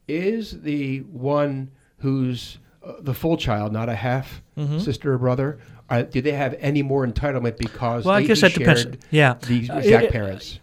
is 0.06 0.62
the 0.62 1.00
one 1.00 1.70
who's 1.98 2.58
uh, 2.84 2.92
the 3.00 3.12
full 3.12 3.36
child, 3.36 3.72
not 3.72 3.88
a 3.88 3.94
half 3.94 4.40
Mm-hmm. 4.56 4.78
sister 4.78 5.12
or 5.12 5.18
brother, 5.18 5.58
uh, 5.90 6.02
do 6.02 6.20
they 6.20 6.32
have 6.32 6.54
any 6.60 6.82
more 6.82 7.06
entitlement 7.06 7.56
because 7.58 8.04
Well, 8.04 8.14
I 8.16 8.22
guess 8.24 8.40
that 8.40 8.54
depends. 8.54 8.86
Yeah. 9.10 9.34
the 9.46 9.68
Uh, 9.70 9.78
exact 9.78 10.04
it- 10.06 10.12
parents? 10.12 10.60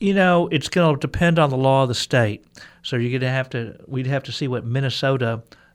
You 0.00 0.14
know, 0.14 0.48
it's 0.48 0.68
going 0.68 0.96
to 0.96 1.00
depend 1.00 1.38
on 1.38 1.50
the 1.50 1.56
law 1.56 1.82
of 1.84 1.88
the 1.88 1.94
state. 1.94 2.44
So 2.82 2.96
you're 2.96 3.10
going 3.10 3.20
to 3.20 3.28
have 3.28 3.48
to. 3.50 3.76
We'd 3.86 4.06
have 4.08 4.24
to 4.24 4.32
see 4.32 4.48
what 4.48 4.64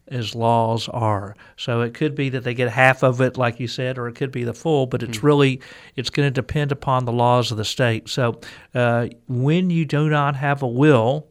Minnesota's 0.10 0.36
laws 0.36 0.90
are. 0.90 1.36
So 1.56 1.82
it 1.82 1.94
could 1.94 2.16
be 2.16 2.30
that 2.30 2.44
they 2.44 2.54
get 2.54 2.70
half 2.70 3.04
of 3.04 3.22
it, 3.22 3.38
like 3.38 3.60
you 3.60 3.68
said, 3.68 3.98
or 3.98 4.08
it 4.08 4.16
could 4.16 4.32
be 4.32 4.44
the 4.44 4.54
full. 4.54 4.86
But 4.86 5.04
it's 5.04 5.24
really 5.24 5.62
it's 5.96 6.10
going 6.10 6.28
to 6.28 6.32
depend 6.32 6.72
upon 6.72 7.06
the 7.06 7.12
laws 7.12 7.52
of 7.52 7.58
the 7.58 7.66
state. 7.66 8.10
So 8.10 8.40
uh, 8.74 9.08
when 9.28 9.70
you 9.70 9.86
do 9.86 10.10
not 10.10 10.36
have 10.36 10.62
a 10.62 10.68
will, 10.68 11.28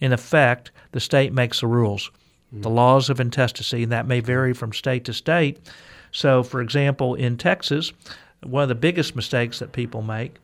in 0.00 0.12
effect, 0.12 0.70
the 0.92 1.00
state 1.00 1.32
makes 1.32 1.60
the 1.60 1.66
rules, 1.66 2.10
the 2.50 2.70
laws 2.70 3.08
of 3.08 3.20
intestacy, 3.20 3.84
and 3.84 3.92
that 3.92 4.06
may 4.06 4.20
vary 4.20 4.52
from 4.52 4.72
state 4.72 5.04
to 5.04 5.12
state. 5.12 5.58
So, 6.10 6.42
for 6.42 6.60
example, 6.60 7.14
in 7.14 7.38
Texas, 7.38 7.92
one 8.42 8.64
of 8.64 8.68
the 8.68 8.74
biggest 8.74 9.16
mistakes 9.16 9.60
that 9.60 9.72
people 9.72 10.02
make, 10.02 10.36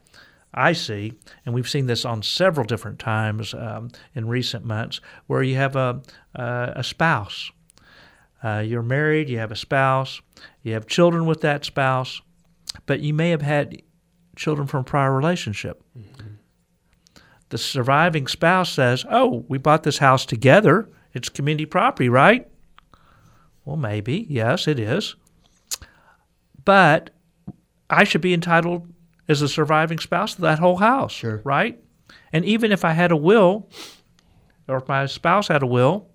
I 0.54 0.72
see, 0.72 1.12
and 1.44 1.54
we've 1.54 1.68
seen 1.68 1.86
this 1.86 2.04
on 2.04 2.22
several 2.22 2.66
different 2.66 2.98
times 2.98 3.54
um, 3.54 3.90
in 4.14 4.28
recent 4.28 4.64
months, 4.64 5.00
where 5.26 5.42
you 5.42 5.56
have 5.56 5.76
a, 5.76 6.02
a, 6.34 6.72
a 6.76 6.84
spouse. 6.84 7.50
Uh, 8.42 8.62
you're 8.64 8.82
married, 8.82 9.28
you 9.28 9.38
have 9.38 9.52
a 9.52 9.56
spouse, 9.56 10.20
you 10.62 10.72
have 10.72 10.86
children 10.86 11.26
with 11.26 11.40
that 11.42 11.64
spouse, 11.64 12.22
but 12.86 13.00
you 13.00 13.12
may 13.12 13.30
have 13.30 13.42
had 13.42 13.82
children 14.36 14.66
from 14.66 14.80
a 14.80 14.84
prior 14.84 15.14
relationship 15.14 15.82
the 17.50 17.58
surviving 17.58 18.26
spouse 18.26 18.72
says, 18.72 19.04
"Oh, 19.10 19.44
we 19.48 19.58
bought 19.58 19.82
this 19.82 19.98
house 19.98 20.26
together. 20.26 20.88
It's 21.14 21.28
community 21.28 21.66
property, 21.66 22.08
right?" 22.08 22.48
Well, 23.64 23.76
maybe. 23.76 24.26
Yes, 24.28 24.66
it 24.68 24.78
is. 24.78 25.16
But 26.64 27.10
I 27.88 28.04
should 28.04 28.20
be 28.20 28.34
entitled 28.34 28.92
as 29.28 29.42
a 29.42 29.48
surviving 29.48 29.98
spouse 29.98 30.34
of 30.34 30.40
that 30.40 30.58
whole 30.58 30.76
house, 30.76 31.12
Sure. 31.12 31.40
right? 31.44 31.78
And 32.32 32.44
even 32.44 32.72
if 32.72 32.84
I 32.84 32.92
had 32.92 33.12
a 33.12 33.16
will 33.16 33.68
or 34.66 34.78
if 34.78 34.88
my 34.88 35.06
spouse 35.06 35.48
had 35.48 35.62
a 35.62 35.66
will, 35.66 36.08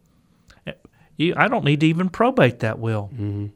I 1.20 1.48
don't 1.48 1.63
need 1.63 1.79
to 1.82 1.88
even 1.88 2.10
probate 2.10 2.60
that 2.60 2.79
will. 2.79 3.10
Mm-hmm. 3.13 3.48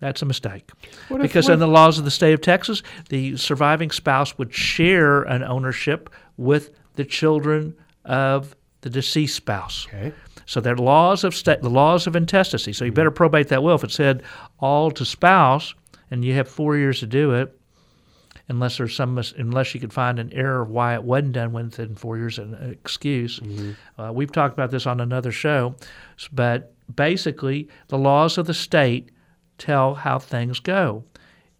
That's 0.00 0.22
a 0.22 0.26
mistake. 0.26 0.68
What 1.08 1.20
if- 1.20 1.22
because 1.22 1.46
what 1.46 1.54
in 1.54 1.60
the 1.60 1.68
laws 1.68 1.98
of 1.98 2.04
the 2.04 2.10
state 2.10 2.34
of 2.34 2.40
Texas, 2.40 2.82
the 3.08 3.36
surviving 3.36 3.90
spouse 3.90 4.36
would 4.38 4.52
share 4.52 5.22
an 5.22 5.42
ownership 5.42 6.10
with 6.36 6.70
the 6.94 7.04
children 7.04 7.74
of 8.04 8.54
the 8.82 8.90
deceased 8.90 9.34
spouse. 9.34 9.86
Okay. 9.88 10.12
So 10.46 10.60
there 10.60 10.74
are 10.74 10.78
laws 10.78 11.24
of 11.24 11.34
sta- 11.34 11.60
the 11.62 11.70
laws 11.70 12.06
of 12.06 12.16
intestacy. 12.16 12.72
So 12.72 12.84
you 12.84 12.90
mm-hmm. 12.90 12.96
better 12.96 13.10
probate 13.10 13.48
that 13.48 13.62
will. 13.62 13.76
If 13.76 13.84
it 13.84 13.92
said 13.92 14.22
all 14.58 14.90
to 14.90 15.04
spouse, 15.04 15.74
and 16.10 16.24
you 16.24 16.34
have 16.34 16.48
four 16.48 16.76
years 16.76 17.00
to 17.00 17.06
do 17.06 17.32
it, 17.32 17.58
unless 18.48 18.76
there's 18.78 18.94
some 18.94 19.14
mis- 19.14 19.32
unless 19.36 19.74
you 19.74 19.80
could 19.80 19.92
find 19.92 20.18
an 20.18 20.32
error 20.32 20.62
of 20.62 20.70
why 20.70 20.94
it 20.94 21.02
wasn't 21.02 21.32
done 21.32 21.52
within 21.52 21.94
four 21.94 22.18
years, 22.18 22.38
an 22.38 22.54
excuse. 22.70 23.40
Uh, 23.98 24.12
we've 24.12 24.32
talked 24.32 24.54
about 24.54 24.70
this 24.70 24.86
on 24.86 25.00
another 25.00 25.32
show, 25.32 25.74
but 26.32 26.74
basically 26.94 27.68
the 27.88 27.98
laws 27.98 28.36
of 28.38 28.46
the 28.46 28.54
state 28.54 29.10
tell 29.58 29.94
how 29.94 30.18
things 30.18 30.60
go. 30.60 31.04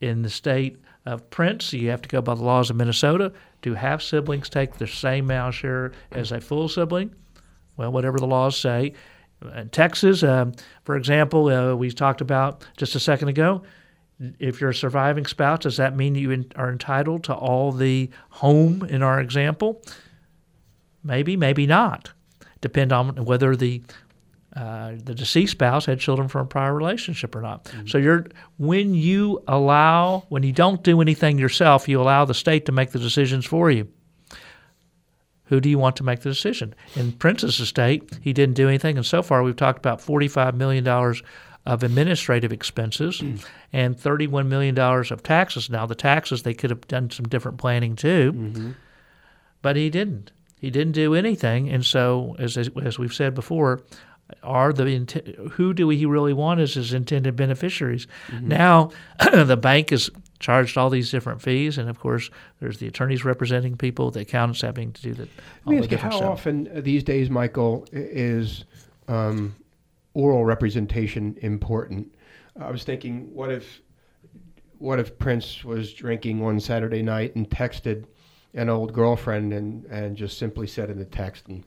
In 0.00 0.22
the 0.22 0.30
state 0.30 0.76
of 1.06 1.28
Prince, 1.30 1.72
you 1.72 1.88
have 1.90 2.02
to 2.02 2.08
go 2.08 2.20
by 2.20 2.34
the 2.34 2.42
laws 2.42 2.68
of 2.68 2.76
Minnesota. 2.76 3.32
Do 3.62 3.74
half 3.74 4.02
siblings 4.02 4.48
take 4.50 4.74
the 4.74 4.86
same 4.86 5.24
amount 5.26 5.54
share 5.54 5.92
as 6.12 6.32
a 6.32 6.40
full 6.40 6.68
sibling? 6.68 7.14
Well, 7.76 7.92
whatever 7.92 8.18
the 8.18 8.26
laws 8.26 8.56
say. 8.58 8.92
In 9.56 9.68
Texas, 9.70 10.22
um, 10.22 10.52
for 10.84 10.96
example, 10.96 11.48
uh, 11.48 11.74
we 11.74 11.90
talked 11.90 12.20
about 12.20 12.66
just 12.76 12.94
a 12.94 13.00
second 13.00 13.28
ago. 13.28 13.62
If 14.38 14.60
you're 14.60 14.70
a 14.70 14.74
surviving 14.74 15.26
spouse, 15.26 15.60
does 15.60 15.76
that 15.76 15.96
mean 15.96 16.14
you 16.14 16.30
in, 16.30 16.50
are 16.56 16.70
entitled 16.70 17.24
to 17.24 17.34
all 17.34 17.72
the 17.72 18.10
home 18.30 18.82
in 18.84 19.02
our 19.02 19.20
example? 19.20 19.82
Maybe, 21.02 21.36
maybe 21.36 21.66
not. 21.66 22.12
Depend 22.60 22.92
on 22.92 23.24
whether 23.24 23.56
the 23.56 23.82
uh, 24.56 24.92
the 25.02 25.14
deceased 25.14 25.52
spouse 25.52 25.84
had 25.84 25.98
children 25.98 26.28
from 26.28 26.42
a 26.42 26.48
prior 26.48 26.72
relationship 26.72 27.34
or 27.34 27.40
not. 27.40 27.70
So 27.86 27.98
you're 27.98 28.26
when 28.56 28.94
you 28.94 29.42
allow 29.48 30.24
when 30.28 30.44
you 30.44 30.52
don't 30.52 30.82
do 30.82 31.00
anything 31.00 31.38
yourself, 31.38 31.88
you 31.88 32.00
allow 32.00 32.24
the 32.24 32.34
state 32.34 32.64
to 32.66 32.72
make 32.72 32.92
the 32.92 33.00
decisions 33.00 33.44
for 33.44 33.70
you. 33.70 33.88
Who 35.48 35.60
do 35.60 35.68
you 35.68 35.78
want 35.78 35.96
to 35.96 36.04
make 36.04 36.20
the 36.20 36.30
decision? 36.30 36.74
In 36.96 37.12
Prince's 37.12 37.60
estate, 37.60 38.18
he 38.22 38.32
didn't 38.32 38.54
do 38.54 38.68
anything, 38.68 38.96
and 38.96 39.04
so 39.04 39.22
far 39.22 39.42
we've 39.42 39.56
talked 39.56 39.78
about 39.78 40.00
forty-five 40.00 40.54
million 40.54 40.84
dollars 40.84 41.22
of 41.66 41.82
administrative 41.82 42.52
expenses 42.52 43.20
mm. 43.20 43.44
and 43.72 43.98
thirty-one 43.98 44.48
million 44.48 44.74
dollars 44.74 45.10
of 45.10 45.22
taxes. 45.22 45.70
Now 45.70 45.86
the 45.86 45.94
taxes 45.94 46.42
they 46.42 46.54
could 46.54 46.70
have 46.70 46.86
done 46.88 47.10
some 47.10 47.26
different 47.26 47.58
planning 47.58 47.96
too, 47.96 48.32
mm-hmm. 48.32 48.70
but 49.62 49.76
he 49.76 49.90
didn't. 49.90 50.30
He 50.58 50.70
didn't 50.70 50.92
do 50.92 51.14
anything, 51.14 51.68
and 51.68 51.84
so 51.84 52.36
as 52.38 52.56
as 52.56 52.98
we've 52.98 53.14
said 53.14 53.34
before, 53.34 53.82
are 54.42 54.72
the 54.72 55.50
who 55.52 55.74
do 55.74 55.88
he 55.88 56.06
really 56.06 56.32
want 56.32 56.60
as 56.60 56.74
his 56.74 56.92
intended 56.92 57.36
beneficiaries? 57.36 58.06
Mm-hmm. 58.28 58.48
Now 58.48 58.90
the 59.32 59.56
bank 59.56 59.90
has 59.90 60.10
charged 60.38 60.76
all 60.76 60.90
these 60.90 61.10
different 61.10 61.42
fees, 61.42 61.78
and 61.78 61.88
of 61.88 61.98
course 61.98 62.30
there's 62.60 62.78
the 62.78 62.86
attorneys 62.86 63.24
representing 63.24 63.76
people, 63.76 64.10
the 64.10 64.20
accountants 64.20 64.60
having 64.60 64.92
to 64.92 65.02
do 65.02 65.14
the 65.14 65.28
Let 65.64 65.72
me 65.72 65.78
ask 65.78 65.90
you, 65.90 65.96
how 65.98 66.10
stuff. 66.10 66.22
often 66.22 66.82
these 66.82 67.02
days, 67.02 67.30
Michael, 67.30 67.86
is 67.92 68.64
um, 69.08 69.54
oral 70.14 70.44
representation 70.44 71.36
important? 71.42 72.14
I 72.58 72.70
was 72.70 72.84
thinking, 72.84 73.34
what 73.34 73.50
if, 73.50 73.82
what 74.78 74.98
if 74.98 75.18
Prince 75.18 75.64
was 75.64 75.92
drinking 75.92 76.40
one 76.40 76.60
Saturday 76.60 77.02
night 77.02 77.36
and 77.36 77.48
texted 77.50 78.06
an 78.56 78.68
old 78.68 78.92
girlfriend 78.92 79.52
and, 79.52 79.84
and 79.86 80.16
just 80.16 80.38
simply 80.38 80.68
said 80.68 80.88
in 80.88 80.96
the 80.96 81.04
text, 81.04 81.48
and 81.48 81.64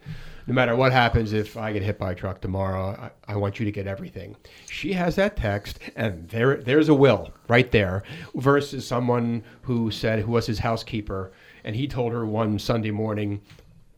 no 0.47 0.53
matter 0.53 0.73
what 0.73 0.93
happens, 0.93 1.33
if 1.33 1.57
I 1.57 1.73
get 1.73 1.83
hit 1.83 1.99
by 1.99 2.13
a 2.13 2.15
truck 2.15 2.39
tomorrow, 2.39 3.11
I, 3.27 3.33
I 3.33 3.35
want 3.35 3.59
you 3.59 3.65
to 3.65 3.71
get 3.73 3.87
everything. 3.87 4.37
She 4.69 4.93
has 4.93 5.17
that 5.17 5.35
text, 5.35 5.79
and 5.97 6.29
there 6.29 6.55
there's 6.55 6.87
a 6.87 6.93
will 6.93 7.33
right 7.49 7.69
there, 7.71 8.03
versus 8.35 8.87
someone 8.87 9.43
who 9.63 9.91
said 9.91 10.19
who 10.19 10.31
was 10.31 10.47
his 10.47 10.59
housekeeper, 10.59 11.33
and 11.65 11.75
he 11.75 11.89
told 11.89 12.13
her 12.13 12.25
one 12.25 12.57
Sunday 12.57 12.91
morning, 12.91 13.41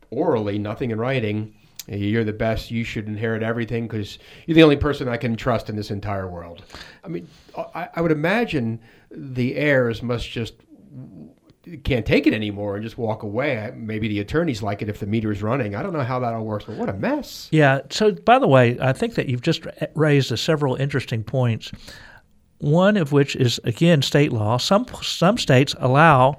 orally, 0.09 0.57
nothing 0.57 0.89
in 0.89 0.97
writing. 0.97 1.53
You're 1.87 2.23
the 2.23 2.33
best. 2.33 2.69
You 2.69 2.83
should 2.83 3.07
inherit 3.07 3.41
everything 3.41 3.87
because 3.87 4.19
you're 4.45 4.55
the 4.55 4.63
only 4.63 4.77
person 4.77 5.07
I 5.07 5.17
can 5.17 5.35
trust 5.35 5.69
in 5.69 5.75
this 5.75 5.89
entire 5.89 6.27
world. 6.27 6.63
I 7.03 7.07
mean, 7.07 7.27
uh, 7.55 7.65
I, 7.73 7.89
I 7.95 8.01
would 8.01 8.11
imagine 8.11 8.79
the 9.09 9.55
heirs 9.55 10.03
must 10.03 10.29
just 10.29 10.53
can't 11.83 12.05
take 12.05 12.25
it 12.27 12.33
anymore 12.33 12.75
and 12.75 12.83
just 12.83 12.97
walk 12.97 13.23
away. 13.23 13.71
Maybe 13.75 14.07
the 14.07 14.19
attorneys 14.19 14.61
like 14.61 14.81
it 14.81 14.89
if 14.89 14.99
the 14.99 15.05
meter's 15.05 15.41
running. 15.41 15.75
I 15.75 15.83
don't 15.83 15.93
know 15.93 16.03
how 16.03 16.19
that 16.19 16.33
all 16.33 16.43
works, 16.43 16.65
but 16.65 16.75
what 16.77 16.89
a 16.89 16.93
mess. 16.93 17.47
Yeah. 17.51 17.81
So, 17.89 18.11
by 18.11 18.39
the 18.39 18.47
way, 18.47 18.77
I 18.79 18.93
think 18.93 19.15
that 19.15 19.27
you've 19.27 19.41
just 19.41 19.65
raised 19.95 20.37
several 20.37 20.75
interesting 20.75 21.23
points. 21.23 21.71
One 22.59 22.97
of 22.97 23.11
which 23.11 23.35
is 23.35 23.59
again 23.63 24.01
state 24.01 24.33
law. 24.33 24.57
Some 24.57 24.85
some 25.01 25.37
states 25.37 25.75
allow 25.79 26.37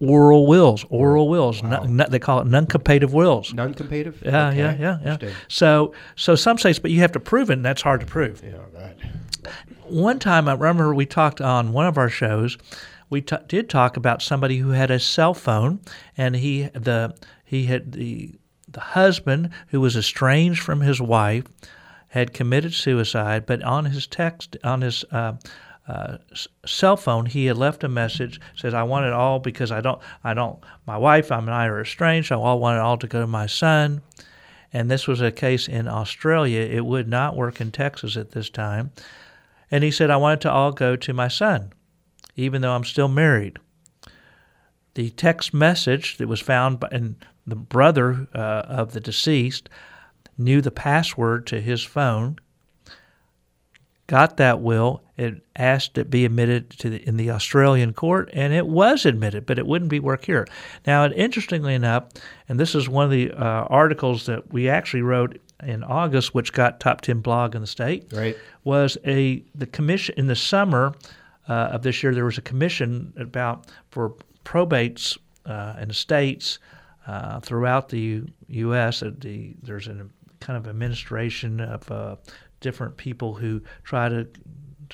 oral 0.00 0.46
wills. 0.46 0.84
Oral 0.88 1.28
wills. 1.28 1.62
Non- 1.62 1.96
they 1.96 2.18
call 2.18 2.40
it 2.40 2.46
nuncupative 2.46 3.10
wills. 3.12 3.52
Nuncupative. 3.52 4.22
Yeah, 4.22 4.48
Okay, 4.48 4.58
yeah, 4.58 4.76
yeah, 5.02 5.16
yeah. 5.20 5.30
So, 5.48 5.94
so 6.16 6.34
some 6.34 6.58
states, 6.58 6.78
but 6.78 6.90
you 6.90 7.00
have 7.00 7.12
to 7.12 7.20
prove 7.20 7.50
it, 7.50 7.54
and 7.54 7.64
that's 7.64 7.82
hard 7.82 8.00
to 8.00 8.06
prove. 8.06 8.42
Yeah, 8.42 8.58
that. 8.74 8.96
One 9.84 10.18
time, 10.18 10.48
I 10.48 10.52
remember 10.52 10.94
we 10.94 11.06
talked 11.06 11.40
on 11.40 11.72
one 11.72 11.86
of 11.86 11.98
our 11.98 12.08
shows. 12.08 12.56
We 13.08 13.22
t- 13.22 13.36
did 13.48 13.68
talk 13.68 13.96
about 13.96 14.22
somebody 14.22 14.58
who 14.58 14.70
had 14.70 14.90
a 14.90 15.00
cell 15.00 15.34
phone, 15.34 15.80
and 16.16 16.36
he 16.36 16.64
the 16.74 17.14
he 17.44 17.66
had 17.66 17.92
the 17.92 18.34
the 18.68 18.80
husband 18.80 19.50
who 19.68 19.80
was 19.80 19.96
estranged 19.96 20.62
from 20.62 20.80
his 20.80 21.00
wife 21.00 21.44
had 22.08 22.32
committed 22.32 22.72
suicide, 22.74 23.46
but 23.46 23.62
on 23.62 23.86
his 23.86 24.06
text 24.06 24.56
on 24.62 24.80
his 24.82 25.04
uh, 25.10 25.32
uh, 25.90 26.18
cell 26.64 26.96
phone 26.96 27.26
he 27.26 27.46
had 27.46 27.56
left 27.56 27.82
a 27.82 27.88
message 27.88 28.40
says 28.54 28.74
I 28.74 28.84
want 28.84 29.06
it 29.06 29.12
all 29.12 29.40
because 29.40 29.72
I 29.72 29.80
don't 29.80 30.00
I 30.22 30.34
don't 30.34 30.58
my 30.86 30.96
wife 30.96 31.30
and 31.30 31.50
I 31.50 31.66
are 31.66 31.80
estranged. 31.80 32.30
I 32.30 32.36
want 32.36 32.76
it 32.76 32.80
all 32.80 32.98
to 32.98 33.06
go 33.06 33.20
to 33.20 33.26
my 33.26 33.46
son. 33.46 34.02
And 34.72 34.88
this 34.88 35.08
was 35.08 35.20
a 35.20 35.32
case 35.32 35.66
in 35.68 35.88
Australia. 35.88 36.60
It 36.60 36.84
would 36.84 37.08
not 37.08 37.36
work 37.36 37.60
in 37.60 37.72
Texas 37.72 38.16
at 38.16 38.30
this 38.30 38.48
time. 38.50 38.92
And 39.70 39.82
he 39.82 39.90
said, 39.90 40.10
I 40.10 40.16
want 40.16 40.40
it 40.40 40.42
to 40.42 40.52
all 40.52 40.72
go 40.72 40.96
to 40.96 41.12
my 41.12 41.28
son, 41.28 41.72
even 42.36 42.62
though 42.62 42.72
I'm 42.72 42.84
still 42.84 43.08
married. 43.08 43.58
The 44.94 45.10
text 45.10 45.52
message 45.54 46.18
that 46.18 46.28
was 46.28 46.40
found 46.40 46.80
by, 46.80 46.88
and 46.92 47.16
the 47.46 47.56
brother 47.56 48.28
uh, 48.34 48.62
of 48.66 48.92
the 48.92 49.00
deceased 49.00 49.68
knew 50.38 50.60
the 50.60 50.70
password 50.70 51.46
to 51.48 51.60
his 51.60 51.82
phone, 51.82 52.38
got 54.06 54.36
that 54.38 54.60
will, 54.60 55.02
it 55.20 55.42
asked 55.56 55.98
it 55.98 56.08
be 56.10 56.24
admitted 56.24 56.70
to 56.70 56.90
the, 56.90 57.06
in 57.08 57.16
the 57.16 57.30
Australian 57.30 57.92
court, 57.92 58.30
and 58.32 58.52
it 58.52 58.66
was 58.66 59.04
admitted, 59.06 59.46
but 59.46 59.58
it 59.58 59.66
wouldn't 59.66 59.90
be 59.90 60.00
work 60.00 60.24
here. 60.24 60.46
Now, 60.86 61.06
interestingly 61.06 61.74
enough, 61.74 62.04
and 62.48 62.58
this 62.58 62.74
is 62.74 62.88
one 62.88 63.04
of 63.04 63.10
the 63.10 63.30
uh, 63.32 63.64
articles 63.68 64.26
that 64.26 64.52
we 64.52 64.68
actually 64.68 65.02
wrote 65.02 65.38
in 65.62 65.84
August, 65.84 66.34
which 66.34 66.52
got 66.52 66.80
top 66.80 67.00
ten 67.02 67.20
blog 67.20 67.54
in 67.54 67.60
the 67.60 67.66
state, 67.66 68.06
Right. 68.12 68.36
was 68.64 68.96
a 69.06 69.44
the 69.54 69.66
commission 69.66 70.14
in 70.18 70.26
the 70.26 70.36
summer 70.36 70.94
uh, 71.48 71.52
of 71.74 71.82
this 71.82 72.02
year. 72.02 72.14
There 72.14 72.24
was 72.24 72.38
a 72.38 72.42
commission 72.42 73.12
about 73.18 73.66
for 73.90 74.14
probates 74.44 75.18
uh, 75.46 75.74
and 75.78 75.90
estates 75.90 76.58
uh, 77.06 77.40
throughout 77.40 77.88
the 77.90 77.98
U- 78.00 78.28
U.S. 78.48 79.00
The 79.00 79.54
there's 79.62 79.86
a 79.88 80.06
kind 80.40 80.56
of 80.56 80.66
administration 80.66 81.60
of 81.60 81.90
uh, 81.90 82.16
different 82.60 82.96
people 82.96 83.34
who 83.34 83.60
try 83.84 84.08
to 84.08 84.26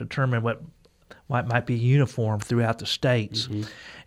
determine 0.05 0.43
what 0.43 0.63
might 1.29 1.47
might 1.47 1.67
be 1.67 1.75
uniform 1.75 2.41
throughout 2.41 2.79
the 2.79 2.87
states. 2.87 3.49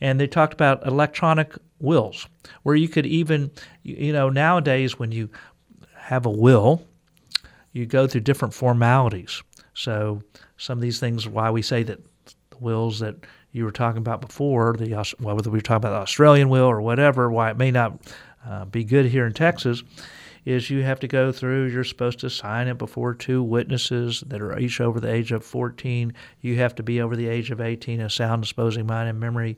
And 0.01 0.19
they 0.19 0.27
talked 0.27 0.53
about 0.53 0.85
electronic 0.85 1.53
wills, 1.79 2.27
where 2.63 2.75
you 2.75 2.87
could 2.87 3.05
even, 3.05 3.51
you 3.83 3.95
you 3.95 4.13
know, 4.13 4.29
nowadays 4.29 4.97
when 4.97 5.11
you 5.11 5.29
have 5.97 6.25
a 6.25 6.29
will, 6.29 6.85
you 7.73 7.85
go 7.85 8.07
through 8.07 8.21
different 8.21 8.53
formalities. 8.53 9.43
So 9.73 10.21
some 10.57 10.77
of 10.77 10.81
these 10.81 10.99
things, 10.99 11.27
why 11.27 11.51
we 11.51 11.61
say 11.61 11.83
that 11.83 11.99
the 12.49 12.57
wills 12.57 12.99
that 12.99 13.15
you 13.51 13.63
were 13.63 13.71
talking 13.71 13.99
about 13.99 14.21
before, 14.21 14.75
the 14.77 14.91
well, 15.19 15.35
whether 15.35 15.49
we 15.49 15.57
were 15.57 15.61
talking 15.61 15.77
about 15.77 15.91
the 15.91 16.03
Australian 16.03 16.49
will 16.49 16.65
or 16.65 16.81
whatever, 16.81 17.31
why 17.31 17.49
it 17.49 17.57
may 17.57 17.71
not 17.71 17.99
uh, 18.45 18.65
be 18.65 18.83
good 18.83 19.05
here 19.05 19.25
in 19.25 19.33
Texas, 19.33 19.83
is 20.45 20.69
you 20.69 20.83
have 20.83 20.99
to 21.01 21.07
go 21.07 21.31
through. 21.31 21.67
You're 21.67 21.83
supposed 21.83 22.19
to 22.19 22.29
sign 22.29 22.67
it 22.67 22.77
before 22.77 23.13
two 23.13 23.43
witnesses 23.43 24.23
that 24.27 24.41
are 24.41 24.57
each 24.57 24.81
over 24.81 24.99
the 24.99 25.11
age 25.11 25.31
of 25.31 25.43
14. 25.43 26.13
You 26.41 26.55
have 26.57 26.75
to 26.75 26.83
be 26.83 27.01
over 27.01 27.15
the 27.15 27.27
age 27.27 27.51
of 27.51 27.61
18, 27.61 28.01
a 28.01 28.09
sound, 28.09 28.41
disposing 28.43 28.85
mind 28.85 29.09
and 29.09 29.19
memory. 29.19 29.57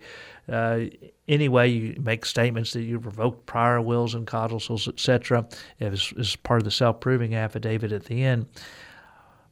Uh, 0.49 0.81
anyway, 1.27 1.69
you 1.69 2.01
make 2.01 2.25
statements 2.25 2.73
that 2.73 2.83
you've 2.83 3.05
revoked 3.05 3.45
prior 3.45 3.81
wills 3.81 4.15
and 4.15 4.27
codicils, 4.27 4.87
etc. 4.87 5.47
As, 5.79 6.13
as 6.19 6.35
part 6.35 6.61
of 6.61 6.65
the 6.65 6.71
self-proving 6.71 7.35
affidavit 7.35 7.91
at 7.91 8.05
the 8.05 8.23
end. 8.23 8.47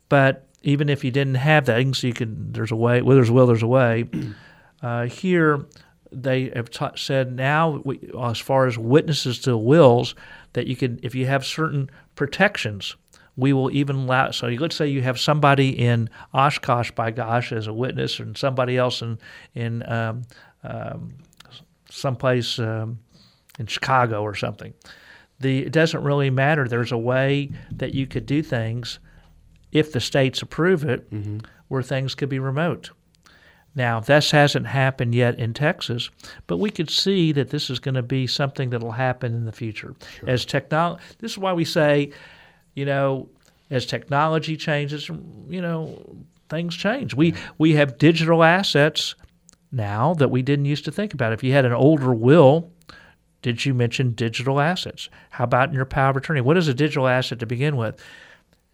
But 0.10 0.48
even 0.64 0.90
if 0.90 1.04
you 1.04 1.12
didn't 1.12 1.36
have 1.36 1.66
that, 1.66 1.78
you 1.78 1.86
can 1.86 1.94
see 1.94 2.08
you 2.08 2.14
can. 2.14 2.52
There's 2.52 2.72
a 2.72 2.76
way. 2.76 3.02
Well, 3.02 3.16
there's 3.16 3.30
a 3.30 3.34
will. 3.34 3.48
There's 3.48 3.64
a 3.64 3.68
way. 3.68 4.06
Uh, 4.82 5.08
here, 5.08 5.66
they 6.12 6.52
have 6.56 6.70
ta 6.70 6.92
said 6.96 7.34
now, 7.34 7.82
we, 7.84 8.00
as 8.20 8.40
far 8.40 8.68
as 8.68 8.78
witnesses 8.78 9.40
to 9.40 9.58
wills, 9.58 10.16
that 10.54 10.68
you 10.68 10.76
can, 10.76 11.00
if 11.04 11.16
you 11.16 11.26
have 11.28 11.46
certain 11.46 11.90
protections, 12.16 12.96
we 13.36 13.54
will 13.54 13.72
even 13.72 13.96
allow. 13.96 14.32
So 14.32 14.48
let's 14.48 14.76
say 14.76 14.88
you 14.88 15.02
have 15.02 15.20
somebody 15.20 15.70
in 15.70 16.10
Oshkosh, 16.34 16.92
by 16.92 17.12
gosh, 17.12 17.52
as 17.52 17.68
a 17.68 17.74
witness, 17.74 18.20
and 18.20 18.38
somebody 18.38 18.78
else 18.78 19.02
in 19.02 19.18
in 19.56 19.90
um, 19.90 20.24
um, 20.64 21.14
someplace 21.90 22.60
um, 22.60 23.00
in 23.58 23.68
Chicago 23.68 24.22
or 24.24 24.36
something. 24.36 24.74
The 25.40 25.60
it 25.60 25.72
doesn't 25.72 26.04
really 26.04 26.30
matter. 26.30 26.68
There's 26.68 26.92
a 26.92 26.98
way 26.98 27.52
that 27.72 27.94
you 27.94 28.08
could 28.08 28.26
do 28.26 28.44
things 28.44 29.00
if 29.72 29.92
the 29.92 30.00
states 30.02 30.42
approve 30.42 30.84
it, 30.84 31.08
where 31.68 31.84
things 31.84 32.16
could 32.16 32.30
be 32.30 32.40
remote. 32.40 32.90
Now, 33.80 34.02
this 34.02 34.32
hasn't 34.32 34.68
happened 34.68 35.16
yet 35.16 35.40
in 35.40 35.54
Texas, 35.54 36.10
but 36.48 36.58
we 36.58 36.70
could 36.70 36.90
see 36.90 37.32
that 37.32 37.50
this 37.50 37.70
is 37.70 37.80
going 37.80 37.96
to 37.96 38.04
be 38.04 38.28
something 38.28 38.72
that 38.72 38.82
will 38.82 38.92
happen 38.92 39.34
in 39.34 39.46
the 39.46 39.54
future. 39.54 39.96
As 40.28 40.44
technology, 40.44 41.02
this 41.20 41.32
is 41.32 41.38
why 41.38 41.54
we 41.54 41.64
say, 41.64 42.12
you 42.76 42.84
know, 42.84 43.30
as 43.72 43.86
technology 43.86 44.58
changes, 44.58 45.08
you 45.48 45.62
know, 45.62 45.98
things 46.50 46.76
change. 46.76 47.14
We 47.14 47.36
we 47.58 47.76
have 47.76 47.98
digital 47.98 48.44
assets 48.44 49.16
now 49.72 50.14
that 50.16 50.30
we 50.30 50.42
didn't 50.42 50.66
used 50.66 50.84
to 50.84 50.92
think 50.92 51.14
about. 51.14 51.32
If 51.32 51.42
you 51.42 51.54
had 51.54 51.64
an 51.64 51.72
older 51.72 52.14
will, 52.14 52.70
did 53.42 53.66
you 53.66 53.74
mention 53.74 54.12
digital 54.12 54.60
assets? 54.60 55.08
How 55.30 55.46
about 55.46 55.70
in 55.70 55.76
your 55.76 55.86
power 55.86 56.10
of 56.10 56.18
attorney? 56.18 56.42
What 56.42 56.58
is 56.58 56.68
a 56.68 56.74
digital 56.74 57.08
asset 57.08 57.40
to 57.40 57.46
begin 57.46 57.78
with? 57.78 58.04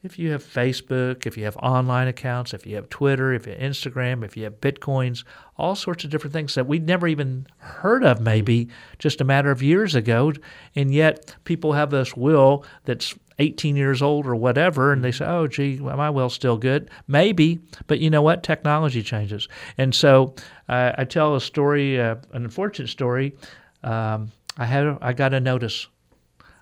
If 0.05 0.19
you 0.19 0.33
have 0.33 0.43
Facebook, 0.43 1.25
if 1.25 1.35
you 1.35 1.45
have 1.45 1.57
online 1.57 2.07
accounts, 2.07 2.53
if 2.53 2.67
you 2.67 2.75
have 2.75 2.89
Twitter, 2.89 3.33
if 3.33 3.47
you 3.47 3.53
have 3.53 3.61
Instagram, 3.61 4.23
if 4.23 4.37
you 4.37 4.43
have 4.43 4.61
Bitcoins, 4.61 5.23
all 5.57 5.75
sorts 5.75 6.03
of 6.03 6.11
different 6.11 6.31
things 6.31 6.53
that 6.53 6.67
we'd 6.67 6.85
never 6.85 7.07
even 7.07 7.47
heard 7.57 8.03
of 8.03 8.21
maybe 8.21 8.69
just 8.99 9.19
a 9.19 9.23
matter 9.23 9.49
of 9.49 9.63
years 9.63 9.95
ago. 9.95 10.31
And 10.75 10.93
yet 10.93 11.35
people 11.43 11.73
have 11.73 11.89
this 11.89 12.15
will 12.15 12.63
that's 12.83 13.15
18 13.39 13.75
years 13.75 14.03
old 14.03 14.27
or 14.27 14.35
whatever, 14.35 14.93
and 14.93 15.03
they 15.03 15.11
say, 15.11 15.25
oh, 15.25 15.47
gee, 15.47 15.77
my 15.77 16.11
will's 16.11 16.35
still 16.35 16.57
good. 16.57 16.91
Maybe, 17.07 17.59
but 17.87 17.97
you 17.99 18.11
know 18.11 18.21
what? 18.21 18.43
Technology 18.43 19.01
changes. 19.01 19.47
And 19.75 19.95
so 19.95 20.35
uh, 20.69 20.91
I 20.99 21.05
tell 21.05 21.35
a 21.35 21.41
story, 21.41 21.99
uh, 21.99 22.17
an 22.31 22.43
unfortunate 22.43 22.89
story. 22.89 23.35
Um, 23.83 24.31
I 24.55 24.65
had 24.65 24.99
I 25.01 25.13
got 25.13 25.33
a 25.33 25.39
notice 25.39 25.87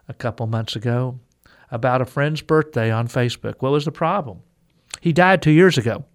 a 0.08 0.14
couple 0.14 0.48
months 0.48 0.78
ago 0.78 1.20
about 1.74 2.02
a 2.02 2.06
friend's 2.06 2.42
birthday 2.42 2.92
on 2.92 3.08
Facebook. 3.08 3.56
What 3.60 3.72
was 3.72 3.84
the 3.84 3.92
problem? 3.92 4.42
He 5.02 5.12
died 5.12 5.42
two 5.42 5.52
years 5.52 5.78
ago. 5.78 6.06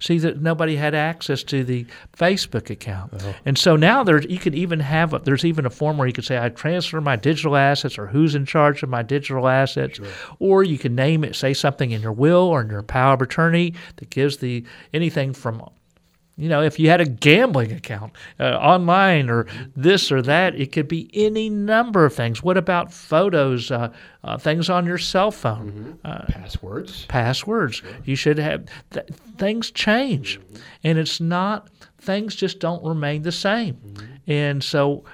See 0.00 0.18
that 0.18 0.42
nobody 0.42 0.76
had 0.76 0.94
access 0.94 1.42
to 1.44 1.64
the 1.64 1.86
Facebook 2.14 2.68
account, 2.68 3.14
uh-huh. 3.14 3.32
and 3.46 3.56
so 3.56 3.74
now 3.74 4.04
there's 4.04 4.26
you 4.26 4.38
could 4.38 4.54
even 4.54 4.80
have 4.80 5.14
a, 5.14 5.18
there's 5.18 5.46
even 5.46 5.64
a 5.64 5.70
form 5.70 5.96
where 5.96 6.06
you 6.06 6.12
could 6.12 6.26
say 6.26 6.38
I 6.38 6.50
transfer 6.50 7.00
my 7.00 7.16
digital 7.16 7.56
assets 7.56 7.96
or 7.96 8.06
who's 8.06 8.34
in 8.34 8.44
charge 8.44 8.82
of 8.82 8.90
my 8.90 9.02
digital 9.02 9.48
assets, 9.48 9.98
or 10.40 10.62
you 10.62 10.76
can 10.76 10.94
name 10.94 11.24
it, 11.24 11.34
say 11.34 11.54
something 11.54 11.90
in 11.90 12.02
your 12.02 12.12
will 12.12 12.42
or 12.42 12.60
in 12.60 12.68
your 12.68 12.82
power 12.82 13.14
of 13.14 13.22
attorney 13.22 13.72
that 13.96 14.10
gives 14.10 14.36
the 14.36 14.62
anything 14.92 15.32
from 15.32 15.66
you 16.38 16.50
know, 16.50 16.62
if 16.62 16.78
you 16.78 16.90
had 16.90 17.00
a 17.00 17.06
gambling 17.06 17.72
account 17.72 18.12
uh, 18.38 18.44
online 18.44 19.30
or 19.30 19.46
this 19.74 20.12
or 20.12 20.20
that, 20.22 20.54
it 20.54 20.70
could 20.70 20.86
be 20.86 21.10
any 21.14 21.48
number 21.48 22.04
of 22.04 22.14
things. 22.14 22.42
What 22.42 22.58
about 22.58 22.92
photos, 22.92 23.70
uh, 23.70 23.90
uh, 24.22 24.36
things 24.36 24.68
on 24.68 24.84
your 24.84 24.98
cell 24.98 25.30
phone, 25.30 25.98
uh, 26.04 26.26
Passwords. 26.28 27.06
passwords? 27.06 27.82
You 28.04 28.16
should 28.16 28.36
have 28.38 28.66
th- 28.90 29.06
things 29.38 29.70
change, 29.70 30.38
and 30.84 30.98
it's 30.98 31.20
not 31.20 31.70
things 31.98 32.36
just 32.36 32.60
don't 32.60 32.84
remain 32.84 33.22
the 33.22 33.32
same, 33.32 33.78
and 34.26 34.62
so. 34.62 35.04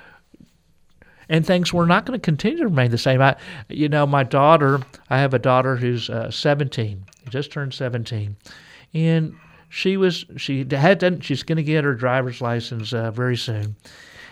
And 1.29 1.47
things 1.47 1.73
were 1.73 1.87
not 1.87 2.05
going 2.05 2.19
to 2.19 2.23
continue 2.23 2.59
to 2.59 2.65
remain 2.65 2.91
the 2.91 2.99
same. 2.99 3.23
I, 3.23 3.37
you 3.71 3.89
know, 3.89 4.07
my 4.07 4.23
daughter. 4.23 4.81
I 5.09 5.19
have 5.19 5.33
a 5.33 5.39
daughter 5.39 5.77
who's 5.77 6.11
uh, 6.11 6.31
17. 6.31 7.07
Just 7.31 7.53
turned 7.53 7.73
17, 7.73 8.37
and 8.93 9.35
she 9.75 9.97
was 9.97 10.27
she 10.37 10.67
had 10.71 10.99
done, 10.99 11.21
she's 11.21 11.43
going 11.45 11.57
to 11.57 11.63
get 11.63 11.83
her 11.83 11.95
driver's 11.95 12.43
license 12.43 12.93
uh, 12.93 13.11
very 13.11 13.39
soon. 13.39 13.75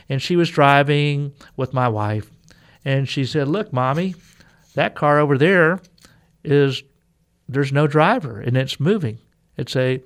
And 0.07 0.21
she 0.21 0.37
was 0.37 0.51
driving 0.51 1.33
with 1.57 1.73
my 1.73 1.89
wife. 1.89 2.31
And 2.85 3.09
she 3.09 3.25
said 3.25 3.49
look 3.49 3.73
mommy 3.73 4.15
that 4.75 4.95
car 4.95 5.19
over 5.19 5.39
there 5.39 5.81
is 6.45 6.83
there's 7.49 7.73
no 7.73 7.87
driver 7.87 8.39
and 8.39 8.55
it's 8.55 8.79
moving. 8.79 9.17
It's 9.57 9.75
a 9.77 10.03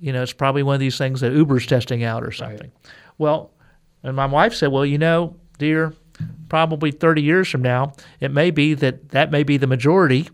you 0.00 0.14
know 0.14 0.22
it's 0.22 0.32
probably 0.32 0.62
one 0.62 0.74
of 0.74 0.80
these 0.80 0.96
things 0.96 1.20
that 1.20 1.32
uber's 1.32 1.66
testing 1.66 2.02
out 2.02 2.24
or 2.24 2.32
something. 2.32 2.72
Well 3.18 3.50
and 4.02 4.16
my 4.16 4.26
wife 4.26 4.54
said 4.54 4.72
well 4.72 4.86
you 4.86 4.96
know 4.96 5.36
dear 5.58 5.92
probably 6.48 6.90
30 6.90 7.20
years 7.20 7.50
from 7.50 7.60
now 7.60 7.92
it 8.18 8.30
may 8.30 8.50
be 8.50 8.72
that 8.72 9.10
that 9.10 9.30
may 9.30 9.42
be 9.42 9.58
the 9.58 9.66
majority 9.66 10.30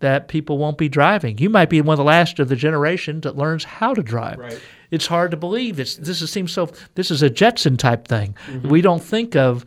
that 0.00 0.28
people 0.28 0.58
won't 0.58 0.78
be 0.78 0.88
driving. 0.88 1.38
You 1.38 1.48
might 1.48 1.70
be 1.70 1.80
one 1.80 1.94
of 1.94 1.98
the 1.98 2.04
last 2.04 2.38
of 2.38 2.48
the 2.48 2.56
generation 2.56 3.20
that 3.22 3.36
learns 3.36 3.64
how 3.64 3.94
to 3.94 4.02
drive. 4.02 4.38
Right. 4.38 4.60
It's 4.90 5.06
hard 5.06 5.30
to 5.30 5.36
believe. 5.36 5.80
It's, 5.80 5.96
this 5.96 6.22
is, 6.22 6.30
seems 6.30 6.52
so. 6.52 6.70
This 6.94 7.10
is 7.10 7.22
a 7.22 7.30
Jetson 7.30 7.76
type 7.76 8.06
thing. 8.06 8.36
We 8.62 8.82
don't 8.82 9.02
think 9.02 9.34
of 9.34 9.64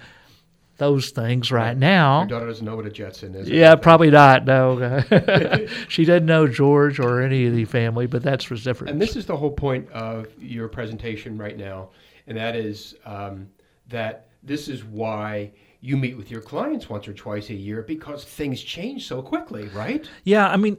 those 0.77 1.09
things 1.09 1.51
right, 1.51 1.77
now. 1.77 2.19
Your 2.19 2.27
daughter 2.27 2.47
doesn't 2.47 2.65
know 2.65 2.75
what 2.75 2.85
a 2.85 2.89
Jetson 2.89 3.35
is. 3.35 3.49
Yeah, 3.49 3.75
probably 3.75 4.09
not. 4.09 4.45
No, 4.45 5.03
she 5.89 6.05
doesn't 6.05 6.25
know 6.25 6.47
George 6.47 6.99
or 6.99 7.21
any 7.21 7.45
of 7.45 7.53
the 7.53 7.65
family, 7.65 8.07
but 8.07 8.23
that's 8.23 8.49
what's 8.49 8.63
different. 8.63 8.91
And 8.91 9.01
this 9.01 9.15
is 9.15 9.25
the 9.25 9.35
whole 9.35 9.51
point 9.51 9.89
of 9.91 10.27
your 10.39 10.67
presentation 10.69 11.37
right 11.37 11.57
now, 11.57 11.89
and 12.27 12.37
that 12.37 12.55
is 12.55 12.95
um, 13.05 13.49
that 13.89 14.29
this 14.41 14.69
is 14.69 14.83
why 14.85 15.51
you 15.81 15.95
meet 15.97 16.17
with 16.17 16.29
your 16.29 16.41
clients 16.41 16.89
once 16.89 17.07
or 17.07 17.13
twice 17.13 17.49
a 17.49 17.53
year 17.53 17.81
because 17.83 18.23
things 18.25 18.61
change 18.61 19.07
so 19.07 19.21
quickly, 19.21 19.67
right? 19.69 20.09
Yeah, 20.25 20.47
I 20.49 20.57
mean, 20.57 20.77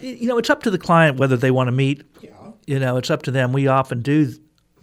you 0.00 0.28
know, 0.28 0.38
it's 0.38 0.50
up 0.50 0.62
to 0.64 0.70
the 0.70 0.78
client 0.78 1.16
whether 1.18 1.36
they 1.36 1.50
want 1.50 1.68
to 1.68 1.72
meet. 1.72 2.04
Yeah. 2.20 2.30
You 2.66 2.78
know, 2.78 2.96
it's 2.98 3.10
up 3.10 3.22
to 3.22 3.30
them. 3.30 3.52
We 3.52 3.66
often 3.68 4.02
do 4.02 4.32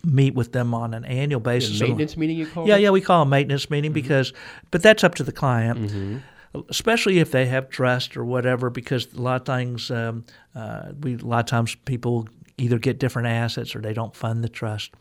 meet 0.04 0.34
with 0.36 0.52
them 0.52 0.74
on 0.74 0.94
an 0.94 1.06
annual 1.06 1.40
basis. 1.40 1.78
So- 1.80 1.86
maintenance 1.86 2.18
meeting 2.18 2.38
you 2.38 2.48
call 2.48 2.68
Yeah, 2.68 2.78
it? 2.78 2.82
yeah, 2.82 2.90
we 2.90 3.02
call 3.02 3.22
a 3.24 3.26
maintenance 3.26 3.70
meeting 3.70 3.92
because, 3.92 4.34
but 4.72 4.82
that's 4.82 5.04
up 5.04 5.16
to 5.16 5.24
the 5.24 5.32
client, 5.32 6.22
especially 6.70 7.20
if 7.20 7.32
they 7.32 7.46
have 7.48 7.70
trust 7.70 8.16
or 8.18 8.26
whatever. 8.26 8.70
Because 8.72 9.14
a 9.14 9.22
lot 9.22 9.42
of 9.42 9.46
things, 9.46 9.92
um, 9.92 10.26
uh, 10.56 10.94
we 11.02 11.16
a 11.16 11.18
lot 11.18 11.40
of 11.40 11.46
times 11.46 11.76
people 11.86 12.28
either 12.58 12.80
get 12.80 12.98
different 13.00 13.28
assets 13.28 13.76
or 13.76 13.82
they 13.82 13.94
don't 13.94 14.16
fund 14.16 14.44
the 14.44 14.50
trust, 14.50 14.92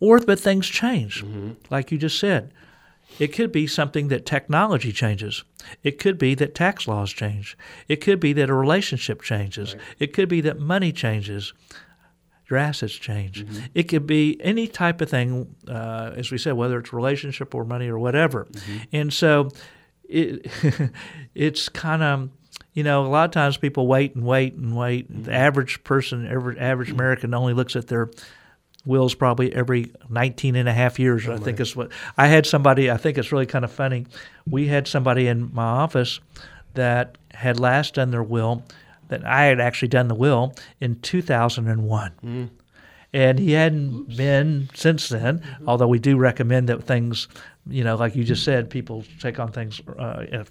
or 0.00 0.18
but 0.20 0.38
things 0.40 0.66
change, 0.66 1.24
like 1.70 1.90
you 1.92 1.96
just 1.98 2.18
said. 2.18 2.52
It 3.18 3.28
could 3.32 3.52
be 3.52 3.66
something 3.66 4.08
that 4.08 4.26
technology 4.26 4.92
changes. 4.92 5.44
It 5.82 5.98
could 5.98 6.18
be 6.18 6.34
that 6.34 6.54
tax 6.54 6.88
laws 6.88 7.12
change. 7.12 7.56
It 7.88 7.96
could 7.96 8.20
be 8.20 8.32
that 8.34 8.50
a 8.50 8.54
relationship 8.54 9.22
changes. 9.22 9.76
It 9.98 10.12
could 10.12 10.28
be 10.28 10.40
that 10.42 10.58
money 10.58 10.92
changes. 10.92 11.52
Your 12.50 12.58
assets 12.58 12.94
change. 12.94 13.44
Mm-hmm. 13.44 13.64
It 13.74 13.84
could 13.84 14.06
be 14.06 14.38
any 14.42 14.66
type 14.66 15.00
of 15.00 15.08
thing, 15.08 15.54
uh, 15.68 16.12
as 16.14 16.30
we 16.30 16.38
said, 16.38 16.52
whether 16.52 16.78
it's 16.78 16.92
relationship 16.92 17.54
or 17.54 17.64
money 17.64 17.88
or 17.88 17.98
whatever. 17.98 18.44
Mm-hmm. 18.44 18.78
And 18.92 19.12
so 19.12 19.50
it, 20.08 20.46
it's 21.34 21.68
kind 21.68 22.02
of 22.02 22.30
you 22.74 22.82
know, 22.82 23.06
a 23.06 23.08
lot 23.08 23.24
of 23.24 23.30
times 23.30 23.56
people 23.56 23.86
wait 23.86 24.14
and 24.16 24.24
wait 24.24 24.54
and 24.54 24.76
wait. 24.76 25.10
Mm-hmm. 25.10 25.22
The 25.24 25.32
average 25.32 25.82
person, 25.84 26.26
every 26.26 26.58
average 26.58 26.90
American 26.90 27.32
only 27.32 27.54
looks 27.54 27.76
at 27.76 27.86
their 27.86 28.10
wills 28.86 29.14
probably 29.14 29.52
every 29.54 29.92
19 30.10 30.56
and 30.56 30.68
a 30.68 30.72
half 30.72 30.98
years. 30.98 31.28
I 31.28 31.38
think 31.38 31.60
is 31.60 31.74
what 31.74 31.90
I 32.16 32.26
had 32.26 32.46
somebody, 32.46 32.90
I 32.90 32.96
think 32.96 33.18
it's 33.18 33.32
really 33.32 33.46
kind 33.46 33.64
of 33.64 33.72
funny. 33.72 34.06
We 34.48 34.66
had 34.66 34.86
somebody 34.86 35.26
in 35.26 35.52
my 35.54 35.64
office 35.64 36.20
that 36.74 37.16
had 37.32 37.58
last 37.58 37.94
done 37.94 38.10
their 38.10 38.22
will, 38.22 38.62
that 39.08 39.24
I 39.24 39.44
had 39.44 39.60
actually 39.60 39.88
done 39.88 40.08
the 40.08 40.14
will 40.14 40.54
in 40.80 41.00
2001. 41.00 42.50
And 43.12 43.38
he 43.38 43.52
hadn't 43.52 44.16
been 44.16 44.68
since 44.74 45.08
then, 45.08 45.40
although 45.68 45.86
we 45.86 46.00
do 46.00 46.16
recommend 46.16 46.68
that 46.68 46.82
things, 46.82 47.28
you 47.68 47.84
know, 47.84 47.94
like 47.94 48.16
you 48.16 48.24
just 48.24 48.42
said, 48.44 48.68
people 48.68 49.04
take 49.20 49.38
on 49.38 49.52
things 49.52 49.80
uh, 49.96 50.24
if, 50.32 50.50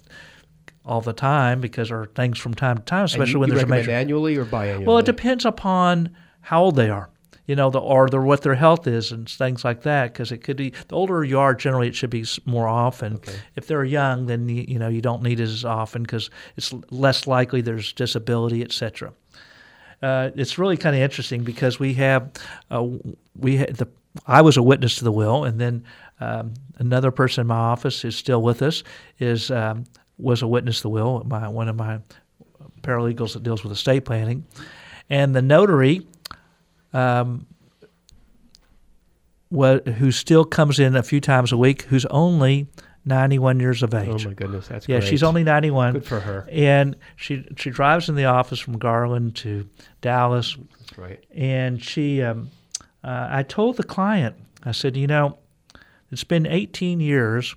all 0.86 1.02
the 1.02 1.14
time 1.14 1.60
because 1.62 1.90
there 1.90 2.02
are 2.02 2.06
things 2.08 2.40
from 2.40 2.54
time 2.54 2.78
to 2.78 2.84
time, 2.84 3.04
especially 3.04 3.34
you, 3.34 3.40
when 3.40 3.50
you 3.50 3.56
there's 3.56 3.66
a 3.66 3.68
major. 3.68 3.92
annually 3.92 4.38
or 4.38 4.46
biannually? 4.46 4.86
Well, 4.86 4.98
it 4.98 5.06
depends 5.06 5.46
upon 5.46 6.16
how 6.40 6.64
old 6.64 6.76
they 6.78 6.90
are, 6.90 7.10
you 7.46 7.56
know, 7.56 7.70
the, 7.70 7.80
or 7.80 8.10
the, 8.10 8.22
what 8.22 8.42
their 8.42 8.56
health 8.56 8.88
is 8.88 9.12
and 9.12 9.30
things 9.30 9.66
like 9.66 9.82
that. 9.84 10.14
Because 10.14 10.32
it 10.32 10.40
could 10.40 10.58
be 10.58 10.74
the 10.88 10.96
older 10.96 11.24
you 11.24 11.40
are, 11.40 11.54
generally 11.54 11.88
it 11.88 11.96
should 11.96 12.10
be 12.10 12.26
more 12.46 12.68
often. 12.68 13.20
If 13.56 13.68
they're 13.68 13.84
young, 13.84 14.28
then 14.28 14.48
you, 14.48 14.66
you 14.68 14.80
know 14.80 14.88
you 14.88 15.02
don't 15.02 15.24
need 15.24 15.40
it 15.40 15.44
as 15.44 15.66
often 15.66 16.04
because 16.04 16.30
it's 16.56 16.74
less 16.90 17.28
likely 17.28 17.62
there's 17.62 17.94
disability, 17.94 18.62
etc. 18.62 19.14
Uh, 20.02 20.32
it's 20.36 20.58
really 20.58 20.78
kind 20.78 20.96
of 20.96 21.02
interesting 21.02 21.44
because 21.44 21.80
we 21.80 21.94
have 21.94 22.32
uh, 22.72 22.86
we 23.36 23.58
had 23.58 23.76
the 23.76 23.88
I 24.28 24.42
was 24.42 24.58
a 24.58 24.64
witness 24.64 24.98
to 24.98 25.04
the 25.04 25.12
will, 25.12 25.44
and 25.44 25.60
then 25.60 25.84
um, 26.20 26.54
another 26.78 27.12
person 27.12 27.42
in 27.42 27.48
my 27.48 27.56
office 27.56 28.02
who's 28.02 28.16
still 28.16 28.42
with 28.42 28.62
us 28.62 28.84
is 29.20 29.50
um, 29.52 29.86
was 30.18 30.42
a 30.42 30.48
witness 30.48 30.78
to 30.78 30.84
the 30.84 30.90
will. 30.90 31.24
My 31.26 31.48
one 31.48 31.68
of 31.68 31.76
my 31.76 32.00
paralegals 32.82 33.34
that 33.34 33.44
deals 33.44 33.64
with 33.64 33.72
estate 33.72 34.06
planning, 34.06 34.46
and 35.10 35.36
the 35.36 35.42
notary, 35.42 36.06
um, 36.94 37.46
what, 39.50 39.88
who 39.88 40.12
still 40.12 40.46
comes 40.46 40.80
in 40.80 40.96
a 40.96 41.04
few 41.04 41.22
times 41.22 41.52
a 41.52 41.58
week, 41.58 41.84
who's 41.84 42.06
only 42.06 42.68
91 43.06 43.60
years 43.60 43.84
of 43.84 43.94
age. 43.94 44.26
Oh 44.26 44.30
my 44.30 44.34
goodness, 44.34 44.68
that's 44.68 44.88
yeah, 44.88 45.00
great. 45.00 45.10
she's 45.10 45.24
only 45.24 45.44
91. 45.44 45.94
Good 45.94 46.06
for 46.06 46.20
her. 46.20 46.48
And 46.52 46.96
she 47.16 47.46
she 47.58 47.70
drives 47.70 48.10
in 48.10 48.16
the 48.16 48.26
office 48.26 48.60
from 48.60 48.78
Garland 48.78 49.36
to 49.38 49.68
Dallas, 50.02 50.58
That's 50.80 50.98
right. 50.98 51.24
and 51.36 51.84
she, 51.84 52.22
um, 52.22 52.50
uh, 53.04 53.28
I 53.30 53.44
told 53.44 53.78
the 53.78 53.84
client, 53.84 54.36
I 54.64 54.72
said, 54.72 54.96
you 54.96 55.08
know, 55.08 55.38
it's 56.12 56.24
been 56.24 56.46
18 56.46 57.00
years 57.00 57.56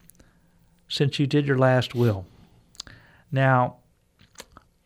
since 0.89 1.19
you 1.19 1.27
did 1.27 1.47
your 1.47 1.59
last 1.59 1.95
will. 1.95 2.27
Now, 3.31 3.77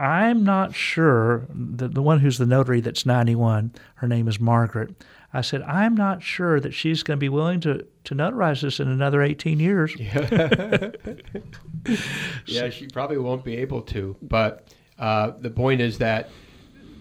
I'm 0.00 0.44
not 0.44 0.74
sure, 0.74 1.46
the, 1.50 1.86
the 1.86 2.00
one 2.00 2.20
who's 2.20 2.38
the 2.38 2.46
notary 2.46 2.80
that's 2.80 3.04
91, 3.04 3.72
her 3.96 4.08
name 4.08 4.28
is 4.28 4.40
Margaret. 4.40 5.04
I 5.34 5.42
said, 5.42 5.60
I'm 5.62 5.94
not 5.94 6.22
sure 6.22 6.58
that 6.58 6.72
she's 6.72 7.02
going 7.02 7.18
to 7.18 7.20
be 7.20 7.28
willing 7.28 7.60
to, 7.60 7.86
to 8.04 8.14
notarize 8.14 8.62
this 8.62 8.80
in 8.80 8.88
another 8.88 9.22
18 9.22 9.60
years. 9.60 9.94
Yeah, 9.96 10.90
yeah 12.46 12.70
she 12.70 12.88
probably 12.88 13.18
won't 13.18 13.44
be 13.44 13.56
able 13.58 13.82
to. 13.82 14.16
But 14.22 14.68
uh, 14.98 15.32
the 15.38 15.50
point 15.50 15.82
is 15.82 15.98
that 15.98 16.30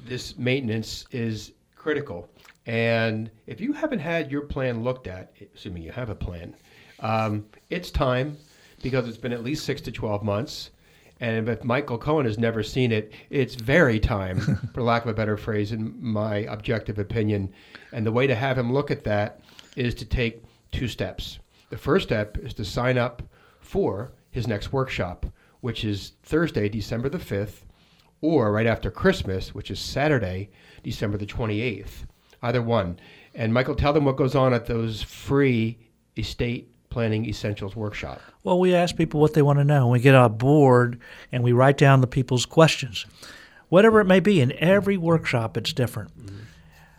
this 0.05 0.37
maintenance 0.37 1.05
is 1.11 1.53
critical. 1.77 2.29
And 2.65 3.31
if 3.47 3.61
you 3.61 3.71
haven't 3.71 3.99
had 3.99 4.29
your 4.29 4.41
plan 4.41 4.83
looked 4.83 5.07
at, 5.07 5.33
assuming 5.55 5.83
you 5.83 5.91
have 5.91 6.09
a 6.09 6.15
plan, 6.15 6.53
um, 6.99 7.45
it's 7.69 7.91
time 7.91 8.37
because 8.83 9.07
it's 9.07 9.17
been 9.17 9.33
at 9.33 9.43
least 9.43 9.65
six 9.65 9.79
to 9.81 9.91
12 9.91 10.21
months. 10.21 10.71
And 11.19 11.49
if 11.49 11.63
Michael 11.63 11.97
Cohen 11.97 12.25
has 12.25 12.37
never 12.37 12.63
seen 12.63 12.91
it, 12.91 13.11
it's 13.29 13.55
very 13.55 13.99
time, 13.99 14.39
for 14.73 14.81
lack 14.81 15.03
of 15.03 15.09
a 15.09 15.13
better 15.13 15.35
phrase, 15.35 15.71
in 15.71 15.95
my 16.01 16.37
objective 16.37 16.97
opinion. 16.97 17.51
And 17.91 18.05
the 18.05 18.11
way 18.11 18.25
to 18.27 18.35
have 18.35 18.57
him 18.57 18.71
look 18.71 18.89
at 18.89 19.03
that 19.03 19.41
is 19.75 19.93
to 19.95 20.05
take 20.05 20.43
two 20.71 20.87
steps. 20.87 21.39
The 21.69 21.77
first 21.77 22.07
step 22.07 22.37
is 22.37 22.53
to 22.55 22.65
sign 22.65 22.97
up 22.97 23.21
for 23.59 24.13
his 24.31 24.47
next 24.47 24.71
workshop, 24.71 25.25
which 25.61 25.83
is 25.83 26.13
Thursday, 26.23 26.69
December 26.69 27.09
the 27.09 27.17
5th, 27.17 27.63
or 28.21 28.51
right 28.51 28.65
after 28.65 28.89
Christmas, 28.89 29.53
which 29.53 29.71
is 29.71 29.79
Saturday, 29.79 30.49
December 30.83 31.17
the 31.17 31.25
28th. 31.25 32.05
Either 32.41 32.61
one. 32.61 32.97
And 33.35 33.53
Michael, 33.53 33.75
tell 33.75 33.93
them 33.93 34.05
what 34.05 34.15
goes 34.15 34.35
on 34.35 34.53
at 34.53 34.65
those 34.65 35.03
free 35.03 35.77
estate 36.17 36.73
planning 36.89 37.25
essentials 37.25 37.75
workshop. 37.75 38.21
Well, 38.43 38.59
we 38.59 38.73
ask 38.73 38.95
people 38.95 39.19
what 39.19 39.33
they 39.33 39.41
want 39.41 39.59
to 39.59 39.63
know. 39.63 39.87
We 39.87 39.99
get 39.99 40.15
a 40.15 40.29
board 40.29 40.99
and 41.31 41.43
we 41.43 41.51
write 41.51 41.77
down 41.77 42.01
the 42.01 42.07
people's 42.07 42.45
questions, 42.45 43.05
whatever 43.69 43.99
it 44.01 44.05
may 44.05 44.19
be. 44.19 44.41
In 44.41 44.51
every 44.53 44.97
workshop, 44.97 45.57
it's 45.57 45.73
different. 45.73 46.11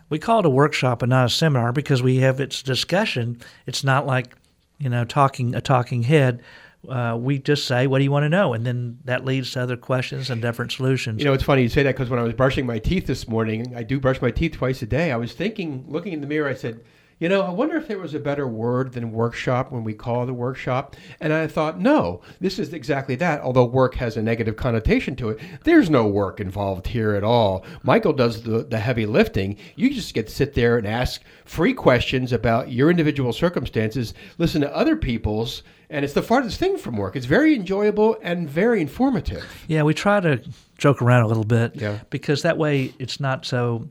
We 0.09 0.19
call 0.19 0.39
it 0.39 0.45
a 0.45 0.49
workshop 0.49 1.01
and 1.01 1.09
not 1.09 1.25
a 1.25 1.29
seminar 1.29 1.71
because 1.71 2.03
we 2.03 2.17
have 2.17 2.39
its 2.39 2.61
discussion. 2.61 3.39
It's 3.65 3.83
not 3.83 4.05
like 4.05 4.35
you 4.77 4.89
know 4.89 5.05
talking 5.05 5.55
a 5.55 5.61
talking 5.61 6.03
head. 6.03 6.41
Uh, 6.89 7.15
we 7.19 7.37
just 7.37 7.67
say, 7.67 7.85
"What 7.85 7.99
do 7.99 8.03
you 8.03 8.11
want 8.11 8.23
to 8.23 8.29
know?" 8.29 8.53
and 8.53 8.65
then 8.65 8.97
that 9.05 9.23
leads 9.23 9.51
to 9.51 9.61
other 9.61 9.77
questions 9.77 10.29
and 10.29 10.41
different 10.41 10.71
solutions. 10.71 11.19
You 11.19 11.25
know, 11.25 11.33
it's 11.33 11.43
funny 11.43 11.61
you 11.61 11.69
say 11.69 11.83
that 11.83 11.95
because 11.95 12.09
when 12.09 12.19
I 12.19 12.23
was 12.23 12.33
brushing 12.33 12.65
my 12.65 12.79
teeth 12.79 13.05
this 13.05 13.27
morning, 13.27 13.73
I 13.75 13.83
do 13.83 13.99
brush 13.99 14.21
my 14.21 14.31
teeth 14.31 14.53
twice 14.53 14.81
a 14.81 14.87
day. 14.87 15.11
I 15.11 15.17
was 15.17 15.33
thinking, 15.33 15.85
looking 15.87 16.11
in 16.11 16.21
the 16.21 16.27
mirror, 16.27 16.49
I 16.49 16.55
said, 16.55 16.81
you 17.21 17.29
know, 17.29 17.43
I 17.43 17.51
wonder 17.51 17.77
if 17.77 17.87
there 17.87 17.99
was 17.99 18.13
a 18.15 18.19
better 18.19 18.47
word 18.47 18.91
than 18.93 19.11
workshop 19.11 19.71
when 19.71 19.83
we 19.83 19.93
call 19.93 20.25
the 20.25 20.33
workshop. 20.33 20.95
And 21.19 21.31
I 21.31 21.45
thought, 21.45 21.79
no, 21.79 22.21
this 22.39 22.57
is 22.59 22.73
exactly 22.73 23.15
that. 23.15 23.41
Although 23.41 23.65
work 23.65 23.93
has 23.95 24.17
a 24.17 24.21
negative 24.23 24.55
connotation 24.57 25.15
to 25.17 25.29
it, 25.29 25.39
there's 25.63 25.89
no 25.89 26.07
work 26.07 26.39
involved 26.39 26.87
here 26.87 27.13
at 27.13 27.23
all. 27.23 27.63
Michael 27.83 28.11
does 28.13 28.41
the, 28.41 28.63
the 28.63 28.79
heavy 28.79 29.05
lifting. 29.05 29.55
You 29.75 29.93
just 29.93 30.13
get 30.15 30.27
to 30.27 30.33
sit 30.33 30.55
there 30.55 30.77
and 30.77 30.87
ask 30.87 31.21
free 31.45 31.75
questions 31.75 32.33
about 32.33 32.71
your 32.71 32.89
individual 32.89 33.31
circumstances, 33.33 34.15
listen 34.39 34.61
to 34.61 34.75
other 34.75 34.95
people's, 34.95 35.61
and 35.91 36.03
it's 36.03 36.13
the 36.15 36.23
farthest 36.23 36.57
thing 36.57 36.77
from 36.77 36.97
work. 36.97 37.15
It's 37.15 37.27
very 37.27 37.53
enjoyable 37.53 38.17
and 38.23 38.49
very 38.49 38.81
informative. 38.81 39.45
Yeah, 39.67 39.83
we 39.83 39.93
try 39.93 40.21
to 40.21 40.41
joke 40.77 41.03
around 41.03 41.21
a 41.23 41.27
little 41.27 41.43
bit 41.43 41.75
Yeah. 41.75 41.99
because 42.09 42.41
that 42.41 42.57
way 42.57 42.93
it's 42.97 43.19
not 43.19 43.45
so 43.45 43.87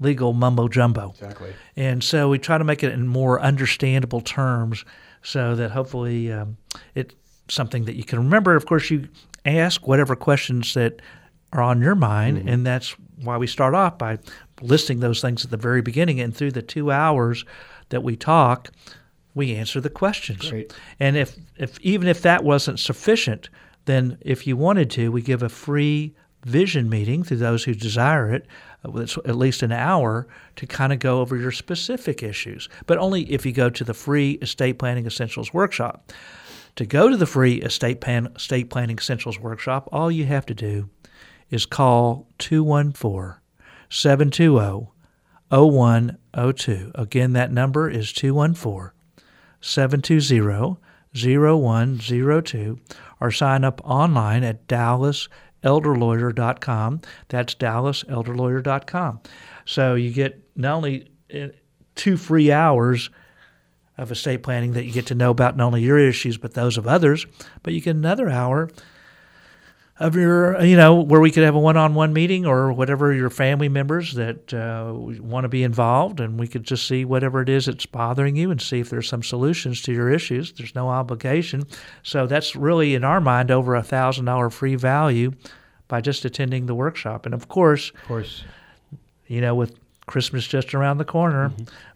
legal 0.00 0.32
mumbo 0.32 0.68
jumbo. 0.68 1.10
Exactly. 1.10 1.52
And 1.76 2.02
so 2.02 2.28
we 2.28 2.38
try 2.38 2.58
to 2.58 2.64
make 2.64 2.82
it 2.82 2.92
in 2.92 3.08
more 3.08 3.40
understandable 3.40 4.20
terms 4.20 4.84
so 5.22 5.56
that 5.56 5.70
hopefully 5.70 6.32
um, 6.32 6.56
it's 6.94 7.14
something 7.48 7.84
that 7.86 7.96
you 7.96 8.04
can 8.04 8.18
remember. 8.18 8.54
Of 8.54 8.66
course, 8.66 8.90
you 8.90 9.08
ask 9.44 9.86
whatever 9.86 10.14
questions 10.14 10.74
that 10.74 11.00
are 11.52 11.62
on 11.62 11.80
your 11.80 11.94
mind, 11.94 12.48
and 12.48 12.66
that's 12.66 12.94
why 13.22 13.36
we 13.38 13.46
start 13.46 13.74
off 13.74 13.98
by 13.98 14.18
listing 14.60 15.00
those 15.00 15.20
things 15.20 15.44
at 15.44 15.50
the 15.50 15.56
very 15.56 15.80
beginning. 15.80 16.20
And 16.20 16.36
through 16.36 16.52
the 16.52 16.62
two 16.62 16.90
hours 16.90 17.44
that 17.88 18.02
we 18.02 18.16
talk, 18.16 18.70
we 19.34 19.56
answer 19.56 19.80
the 19.80 19.90
questions. 19.90 20.50
Great. 20.50 20.74
And 21.00 21.16
if, 21.16 21.36
if 21.56 21.80
even 21.80 22.08
if 22.08 22.22
that 22.22 22.44
wasn't 22.44 22.78
sufficient, 22.78 23.48
then 23.86 24.18
if 24.20 24.46
you 24.46 24.56
wanted 24.56 24.90
to, 24.90 25.10
we 25.10 25.22
give 25.22 25.42
a 25.42 25.48
free 25.48 26.14
vision 26.44 26.88
meeting 26.88 27.22
to 27.24 27.36
those 27.36 27.64
who 27.64 27.74
desire 27.74 28.32
it. 28.32 28.46
uh, 28.84 28.92
It's 28.98 29.16
at 29.18 29.36
least 29.36 29.62
an 29.62 29.72
hour 29.72 30.26
to 30.56 30.66
kind 30.66 30.92
of 30.92 30.98
go 30.98 31.20
over 31.20 31.36
your 31.36 31.52
specific 31.52 32.22
issues, 32.22 32.68
but 32.86 32.98
only 32.98 33.22
if 33.32 33.44
you 33.44 33.52
go 33.52 33.70
to 33.70 33.84
the 33.84 33.94
free 33.94 34.32
estate 34.42 34.78
planning 34.78 35.06
essentials 35.06 35.52
workshop. 35.52 36.12
To 36.76 36.86
go 36.86 37.08
to 37.08 37.16
the 37.16 37.26
free 37.26 37.56
estate, 37.56 38.00
plan, 38.00 38.28
estate 38.36 38.70
planning 38.70 38.98
essentials 38.98 39.40
workshop, 39.40 39.88
all 39.90 40.12
you 40.12 40.26
have 40.26 40.46
to 40.46 40.54
do 40.54 40.88
is 41.50 41.66
call 41.66 42.28
214 42.38 43.40
720 43.90 44.88
0102. 45.50 46.92
Again, 46.94 47.32
that 47.32 47.50
number 47.50 47.88
is 47.90 48.12
214 48.12 48.92
720 49.60 50.76
0102 51.14 52.78
or 53.20 53.30
sign 53.30 53.64
up 53.64 53.80
online 53.82 54.44
at 54.44 54.68
dallaselderlawyer.com. 55.62 57.00
That's 57.28 57.54
dallaselderlawyer.com. 57.54 59.20
So 59.64 59.94
you 59.94 60.10
get 60.10 60.42
not 60.56 60.76
only 60.76 61.10
uh, 61.34 61.48
two 61.94 62.16
free 62.16 62.50
hours 62.52 63.10
of 63.96 64.12
estate 64.12 64.42
planning 64.42 64.72
that 64.72 64.84
you 64.84 64.92
get 64.92 65.06
to 65.06 65.14
know 65.14 65.30
about 65.30 65.56
not 65.56 65.66
only 65.66 65.82
your 65.82 65.98
issues 65.98 66.38
but 66.38 66.54
those 66.54 66.78
of 66.78 66.86
others, 66.86 67.26
but 67.62 67.74
you 67.74 67.80
get 67.80 67.96
another 67.96 68.30
hour 68.30 68.70
of 70.00 70.14
your, 70.14 70.60
you 70.62 70.76
know, 70.76 70.94
where 70.94 71.20
we 71.20 71.30
could 71.30 71.42
have 71.42 71.56
a 71.56 71.58
one-on-one 71.58 72.12
meeting 72.12 72.46
or 72.46 72.72
whatever 72.72 73.12
your 73.12 73.30
family 73.30 73.68
members 73.68 74.14
that 74.14 74.54
uh, 74.54 74.92
want 74.94 75.42
to 75.44 75.48
be 75.48 75.64
involved, 75.64 76.20
and 76.20 76.38
we 76.38 76.46
could 76.46 76.62
just 76.64 76.86
see 76.86 77.04
whatever 77.04 77.42
it 77.42 77.48
is 77.48 77.66
that's 77.66 77.84
bothering 77.86 78.36
you 78.36 78.50
and 78.50 78.62
see 78.62 78.78
if 78.80 78.90
there's 78.90 79.08
some 79.08 79.22
solutions 79.22 79.82
to 79.82 79.92
your 79.92 80.08
issues. 80.10 80.52
There's 80.52 80.74
no 80.74 80.88
obligation, 80.88 81.64
so 82.02 82.26
that's 82.26 82.54
really 82.54 82.94
in 82.94 83.02
our 83.02 83.20
mind 83.20 83.50
over 83.50 83.74
a 83.74 83.82
thousand 83.82 84.26
dollar 84.26 84.50
free 84.50 84.76
value 84.76 85.32
by 85.88 86.00
just 86.00 86.24
attending 86.24 86.66
the 86.66 86.74
workshop. 86.74 87.24
And 87.26 87.34
of 87.34 87.48
course, 87.48 87.90
Of 87.90 88.02
course. 88.08 88.44
you 89.26 89.40
know, 89.40 89.54
with 89.54 89.74
Christmas 90.06 90.46
just 90.46 90.74
around 90.74 90.98
the 90.98 91.04
corner, 91.04 91.52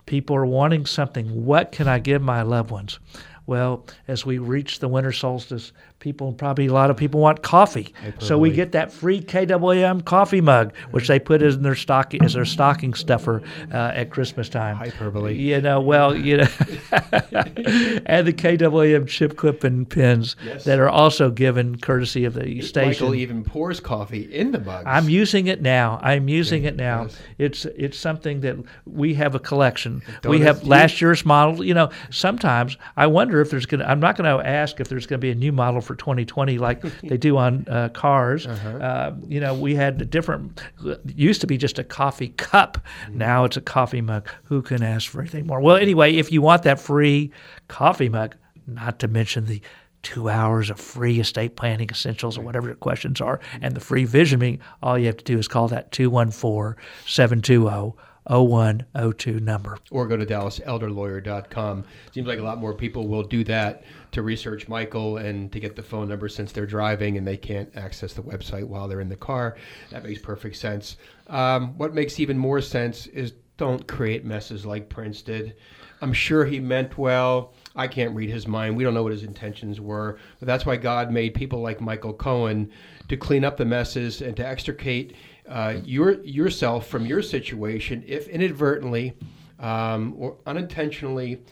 people 0.06 0.34
are 0.34 0.44
wanting 0.46 0.86
something. 0.86 1.44
What 1.44 1.72
can 1.72 1.86
I 1.88 1.98
give 1.98 2.20
my 2.20 2.42
loved 2.42 2.70
ones? 2.70 2.98
Well, 3.46 3.86
as 4.06 4.24
we 4.24 4.38
reach 4.38 4.78
the 4.78 4.86
winter 4.88 5.12
solstice, 5.12 5.72
people 6.02 6.32
probably 6.32 6.66
a 6.66 6.72
lot 6.72 6.90
of 6.90 6.96
people 6.96 7.20
want 7.20 7.42
coffee. 7.42 7.94
So 8.18 8.36
we 8.36 8.50
get 8.50 8.72
that 8.72 8.92
free 8.92 9.20
KAAM 9.22 10.04
coffee 10.04 10.40
mug, 10.40 10.74
which 10.90 11.06
they 11.06 11.20
put 11.20 11.42
in 11.42 11.62
their 11.62 11.76
stock 11.76 12.12
as 12.14 12.34
their 12.34 12.44
stocking 12.44 12.92
stuffer 12.92 13.40
uh, 13.72 13.76
at 13.94 14.10
Christmas 14.10 14.48
time. 14.48 14.74
Hyperbole. 14.76 15.34
You 15.34 15.60
know, 15.60 15.80
well, 15.80 16.14
you 16.16 16.38
know, 16.38 16.48
and 17.16 18.26
the 18.26 18.32
KAAM 18.32 19.06
chip 19.06 19.36
clip 19.36 19.64
and 19.64 19.88
pins 19.88 20.36
Yes. 20.44 20.64
that 20.64 20.80
are 20.80 20.88
also 20.88 21.30
given 21.30 21.78
courtesy 21.78 22.24
of 22.24 22.34
the 22.34 22.60
station. 22.62 22.88
Michael 23.06 23.14
even 23.14 23.44
pours 23.44 23.78
coffee 23.78 24.22
in 24.34 24.50
the 24.50 24.58
mug 24.60 24.84
I'm 24.86 25.08
using 25.08 25.46
it 25.46 25.62
now. 25.62 26.00
I'm 26.02 26.28
using 26.28 26.64
Yeah, 26.64 26.68
it 26.70 26.76
now. 26.76 27.02
yes. 27.02 27.18
It's 27.38 27.64
it's 27.76 27.98
something 27.98 28.40
that 28.40 28.56
we 28.86 29.14
have 29.14 29.34
a 29.36 29.38
collection. 29.38 30.02
We 30.24 30.40
have 30.40 30.66
last 30.66 31.00
year's 31.00 31.24
model. 31.24 31.62
You 31.64 31.74
know, 31.74 31.90
sometimes 32.10 32.76
I 32.96 33.06
wonder 33.06 33.40
if 33.40 33.50
there's 33.50 33.66
gonna. 33.66 33.84
I'm 33.84 34.00
not 34.00 34.16
going 34.16 34.36
to 34.38 34.44
ask 34.46 34.80
if 34.80 34.88
there's 34.88 35.06
going 35.06 35.20
to 35.20 35.24
be 35.24 35.30
a 35.30 35.34
new 35.34 35.52
model 35.52 35.80
for 35.80 35.91
2020 35.94 36.58
like 36.58 36.82
they 37.02 37.16
do 37.16 37.36
on 37.36 37.66
uh, 37.68 37.88
cars. 37.90 38.46
Uh-huh. 38.46 38.68
Uh, 38.68 39.14
you 39.26 39.40
know, 39.40 39.54
we 39.54 39.74
had 39.74 40.00
a 40.00 40.04
different. 40.04 40.62
Used 41.06 41.40
to 41.40 41.46
be 41.46 41.56
just 41.56 41.78
a 41.78 41.84
coffee 41.84 42.28
cup. 42.28 42.78
Mm-hmm. 43.06 43.18
Now 43.18 43.44
it's 43.44 43.56
a 43.56 43.60
coffee 43.60 44.00
mug. 44.00 44.28
Who 44.44 44.62
can 44.62 44.82
ask 44.82 45.10
for 45.10 45.20
anything 45.20 45.46
more? 45.46 45.60
Well, 45.60 45.76
anyway, 45.76 46.14
if 46.14 46.32
you 46.32 46.42
want 46.42 46.62
that 46.64 46.80
free 46.80 47.30
coffee 47.68 48.08
mug, 48.08 48.36
not 48.66 48.98
to 49.00 49.08
mention 49.08 49.46
the 49.46 49.60
two 50.02 50.28
hours 50.28 50.68
of 50.68 50.80
free 50.80 51.20
estate 51.20 51.56
planning 51.56 51.88
essentials 51.88 52.36
or 52.36 52.42
whatever 52.42 52.66
your 52.66 52.76
questions 52.76 53.20
are, 53.20 53.40
and 53.60 53.74
the 53.74 53.80
free 53.80 54.04
vision 54.04 54.40
meeting, 54.40 54.60
all 54.82 54.98
you 54.98 55.06
have 55.06 55.16
to 55.16 55.24
do 55.24 55.38
is 55.38 55.48
call 55.48 55.68
that 55.68 55.92
214 55.92 56.82
720 57.06 57.94
0102 58.28 59.40
number. 59.40 59.78
or 59.90 60.06
go 60.06 60.16
to 60.16 60.24
DallasElderLawyer.com. 60.26 61.84
Seems 62.12 62.26
like 62.26 62.38
a 62.38 62.42
lot 62.42 62.58
more 62.58 62.74
people 62.74 63.08
will 63.08 63.22
do 63.22 63.42
that 63.44 63.84
to 64.12 64.22
research 64.22 64.68
Michael 64.68 65.16
and 65.16 65.50
to 65.52 65.60
get 65.60 65.76
the 65.76 65.82
phone 65.82 66.08
number 66.08 66.28
since 66.28 66.52
they're 66.52 66.66
driving 66.66 67.16
and 67.16 67.26
they 67.26 67.36
can't 67.36 67.70
access 67.76 68.12
the 68.12 68.22
website 68.22 68.64
while 68.64 68.88
they're 68.88 69.00
in 69.00 69.08
the 69.08 69.16
car. 69.16 69.56
That 69.90 70.04
makes 70.04 70.20
perfect 70.20 70.56
sense. 70.56 70.96
Um, 71.28 71.76
what 71.78 71.94
makes 71.94 72.20
even 72.20 72.38
more 72.38 72.60
sense 72.60 73.06
is 73.08 73.32
don't 73.56 73.86
create 73.86 74.24
messes 74.24 74.64
like 74.64 74.88
Prince 74.88 75.22
did. 75.22 75.54
I'm 76.00 76.12
sure 76.12 76.44
he 76.44 76.58
meant 76.58 76.98
well. 76.98 77.54
I 77.76 77.86
can't 77.86 78.14
read 78.14 78.28
his 78.28 78.48
mind. 78.48 78.76
We 78.76 78.82
don't 78.82 78.92
know 78.92 79.04
what 79.04 79.12
his 79.12 79.22
intentions 79.22 79.80
were. 79.80 80.18
But 80.40 80.46
that's 80.46 80.66
why 80.66 80.76
God 80.76 81.12
made 81.12 81.32
people 81.34 81.60
like 81.60 81.80
Michael 81.80 82.12
Cohen 82.12 82.72
to 83.08 83.16
clean 83.16 83.44
up 83.44 83.56
the 83.56 83.64
messes 83.64 84.20
and 84.20 84.36
to 84.36 84.46
extricate 84.46 85.14
uh, 85.48 85.74
your 85.84 86.22
yourself 86.22 86.86
from 86.86 87.04
your 87.04 87.22
situation 87.22 88.04
if 88.06 88.28
inadvertently 88.28 89.14
um, 89.58 90.14
or 90.16 90.36
unintentionally 90.46 91.42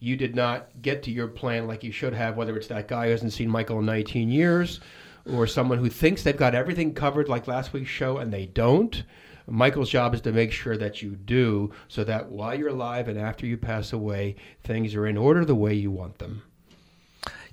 you 0.00 0.16
did 0.16 0.34
not 0.34 0.70
get 0.80 1.02
to 1.04 1.10
your 1.10 1.28
plan 1.28 1.66
like 1.66 1.82
you 1.82 1.92
should 1.92 2.14
have, 2.14 2.36
whether 2.36 2.56
it's 2.56 2.68
that 2.68 2.88
guy 2.88 3.06
who 3.06 3.10
hasn't 3.12 3.32
seen 3.32 3.48
Michael 3.48 3.80
in 3.80 3.86
19 3.86 4.30
years 4.30 4.80
or 5.26 5.46
someone 5.46 5.78
who 5.78 5.90
thinks 5.90 6.22
they've 6.22 6.36
got 6.36 6.54
everything 6.54 6.94
covered 6.94 7.28
like 7.28 7.48
last 7.48 7.72
week's 7.72 7.90
show 7.90 8.18
and 8.18 8.32
they 8.32 8.46
don't. 8.46 9.02
Michael's 9.46 9.90
job 9.90 10.14
is 10.14 10.20
to 10.20 10.32
make 10.32 10.52
sure 10.52 10.76
that 10.76 11.02
you 11.02 11.16
do 11.16 11.72
so 11.88 12.04
that 12.04 12.28
while 12.28 12.54
you're 12.54 12.68
alive 12.68 13.08
and 13.08 13.18
after 13.18 13.46
you 13.46 13.56
pass 13.56 13.92
away, 13.92 14.36
things 14.62 14.94
are 14.94 15.06
in 15.06 15.16
order 15.16 15.44
the 15.44 15.54
way 15.54 15.74
you 15.74 15.90
want 15.90 16.18
them. 16.18 16.42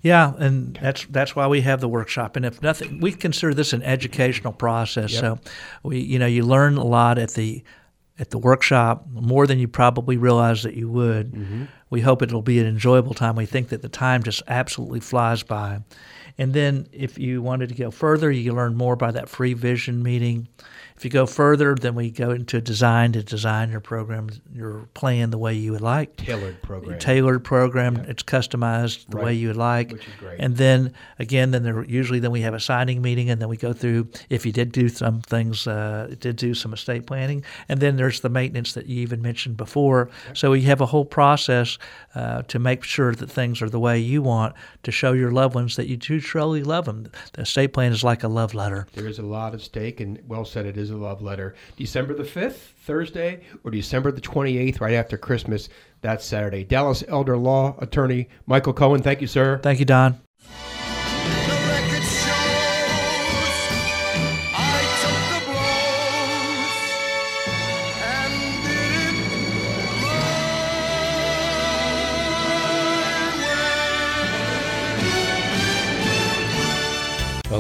Yeah, 0.06 0.34
and 0.38 0.78
that's 0.80 1.08
that's 1.10 1.36
why 1.36 1.48
we 1.48 1.62
have 1.62 1.82
the 1.82 1.88
workshop. 1.88 2.36
And 2.36 2.46
if 2.46 2.62
nothing, 2.62 3.00
we 3.00 3.12
consider 3.12 3.56
this 3.56 3.74
an 3.74 3.82
educational 3.82 4.54
process. 4.54 5.14
Yep. 5.14 5.20
So, 5.20 5.40
we 5.82 6.00
you 6.00 6.20
know 6.20 6.28
you 6.28 6.44
learn 6.44 6.78
a 6.78 6.84
lot 6.84 7.18
at 7.18 7.32
the 7.32 7.64
at 8.20 8.30
the 8.30 8.38
workshop 8.38 9.08
more 9.10 9.48
than 9.48 9.58
you 9.58 9.68
probably 9.68 10.16
realize 10.16 10.62
that 10.62 10.76
you 10.76 10.90
would. 10.90 11.32
Mm-hmm. 11.32 11.64
We 11.90 12.02
hope 12.02 12.22
it'll 12.22 12.44
be 12.44 12.60
an 12.60 12.68
enjoyable 12.68 13.16
time. 13.16 13.36
We 13.36 13.48
think 13.48 13.70
that 13.70 13.82
the 13.82 13.90
time 13.90 14.22
just 14.22 14.44
absolutely 14.48 15.00
flies 15.00 15.42
by. 15.42 15.82
And 16.38 16.54
then 16.54 16.88
if 16.92 17.18
you 17.18 17.42
wanted 17.42 17.70
to 17.70 17.76
go 17.76 17.90
further, 17.90 18.30
you 18.30 18.48
can 18.52 18.56
learn 18.56 18.76
more 18.76 18.96
by 18.96 19.10
that 19.10 19.28
free 19.28 19.56
vision 19.56 20.04
meeting. 20.04 20.48
If 20.98 21.04
you 21.04 21.12
go 21.12 21.26
further, 21.26 21.76
then 21.76 21.94
we 21.94 22.10
go 22.10 22.32
into 22.32 22.62
design 22.62 23.12
to 23.14 23.24
design 23.24 23.70
your 23.70 23.82
program, 23.82 24.30
your 24.54 24.88
plan 24.94 25.30
the 25.30 25.38
way 25.38 25.54
you 25.54 25.74
would 25.74 25.82
like 25.82 26.16
Tailored 26.16 26.62
program. 26.62 27.00
tailored 27.00 27.44
program. 27.44 27.98
It's 28.08 28.24
customized 28.24 29.10
the 29.10 29.18
way 29.18 29.34
you 29.34 29.50
would 29.50 29.58
like. 29.58 29.92
Which 29.92 30.08
is 30.08 30.14
great. 30.20 30.40
And 30.40 30.56
then 30.56 30.94
again, 31.20 31.52
then 31.52 31.64
there 31.64 31.84
usually 31.84 32.20
then 32.20 32.32
we 32.32 32.42
have 32.42 32.54
a 32.54 32.62
signing 32.62 33.02
meeting, 33.02 33.30
and 33.30 33.42
then 33.42 33.50
we 33.50 33.58
go 33.58 33.74
through 33.74 34.08
if 34.30 34.46
you 34.46 34.54
did 34.54 34.72
do 34.72 34.88
some 34.88 35.22
things, 35.22 35.68
uh, 35.68 36.16
did 36.20 36.38
do 36.38 36.54
some 36.54 36.72
estate 36.74 37.06
planning, 37.06 37.44
and 37.68 37.82
then 37.82 37.98
there's 37.98 38.22
the 38.22 38.30
maintenance 38.30 38.74
that 38.74 38.86
you 38.86 39.02
even 39.02 39.22
mentioned 39.22 39.58
before. 39.58 40.10
So 40.34 40.52
we 40.52 40.62
have 40.62 40.80
a 40.80 40.86
whole 40.86 41.06
process 41.06 41.78
uh, 42.16 42.44
to 42.44 42.58
make 42.58 42.84
sure 42.84 43.14
that 43.14 43.30
things 43.30 43.62
are 43.62 43.70
the 43.70 43.80
way 43.82 44.00
you 44.00 44.22
want 44.22 44.56
to 44.84 44.92
show 44.92 45.12
your 45.12 45.32
loved 45.32 45.56
ones 45.56 45.76
that 45.76 45.88
you 45.88 45.98
do 45.98 46.22
truly 46.22 46.64
love 46.64 46.86
them. 46.86 47.12
The 47.34 47.42
estate 47.42 47.74
plan 47.74 47.92
is 47.92 48.04
like 48.04 48.24
a 48.24 48.30
love 48.30 48.54
letter. 48.54 48.88
There 48.94 49.08
is 49.08 49.20
a 49.20 49.24
lot 49.24 49.54
at 49.54 49.60
stake, 49.62 50.00
and 50.00 50.22
well 50.28 50.46
said, 50.46 50.66
it 50.66 50.78
is 50.78 50.85
a 50.90 50.98
love 50.98 51.22
letter. 51.22 51.56
December 51.78 52.14
the 52.14 52.24
5th, 52.24 52.54
Thursday, 52.54 53.42
or 53.64 53.72
December 53.72 54.12
the 54.12 54.22
28th, 54.22 54.82
right 54.82 54.94
after 54.94 55.18
Christmas, 55.18 55.70
that's 56.02 56.26
Saturday. 56.26 56.64
Dallas 56.64 57.04
Elder 57.08 57.38
Law 57.38 57.76
Attorney 57.80 58.30
Michael 58.46 58.74
Cohen, 58.74 59.02
thank 59.02 59.22
you, 59.22 59.28
sir. 59.28 59.60
Thank 59.60 59.80
you, 59.80 59.86
Don. 59.86 60.20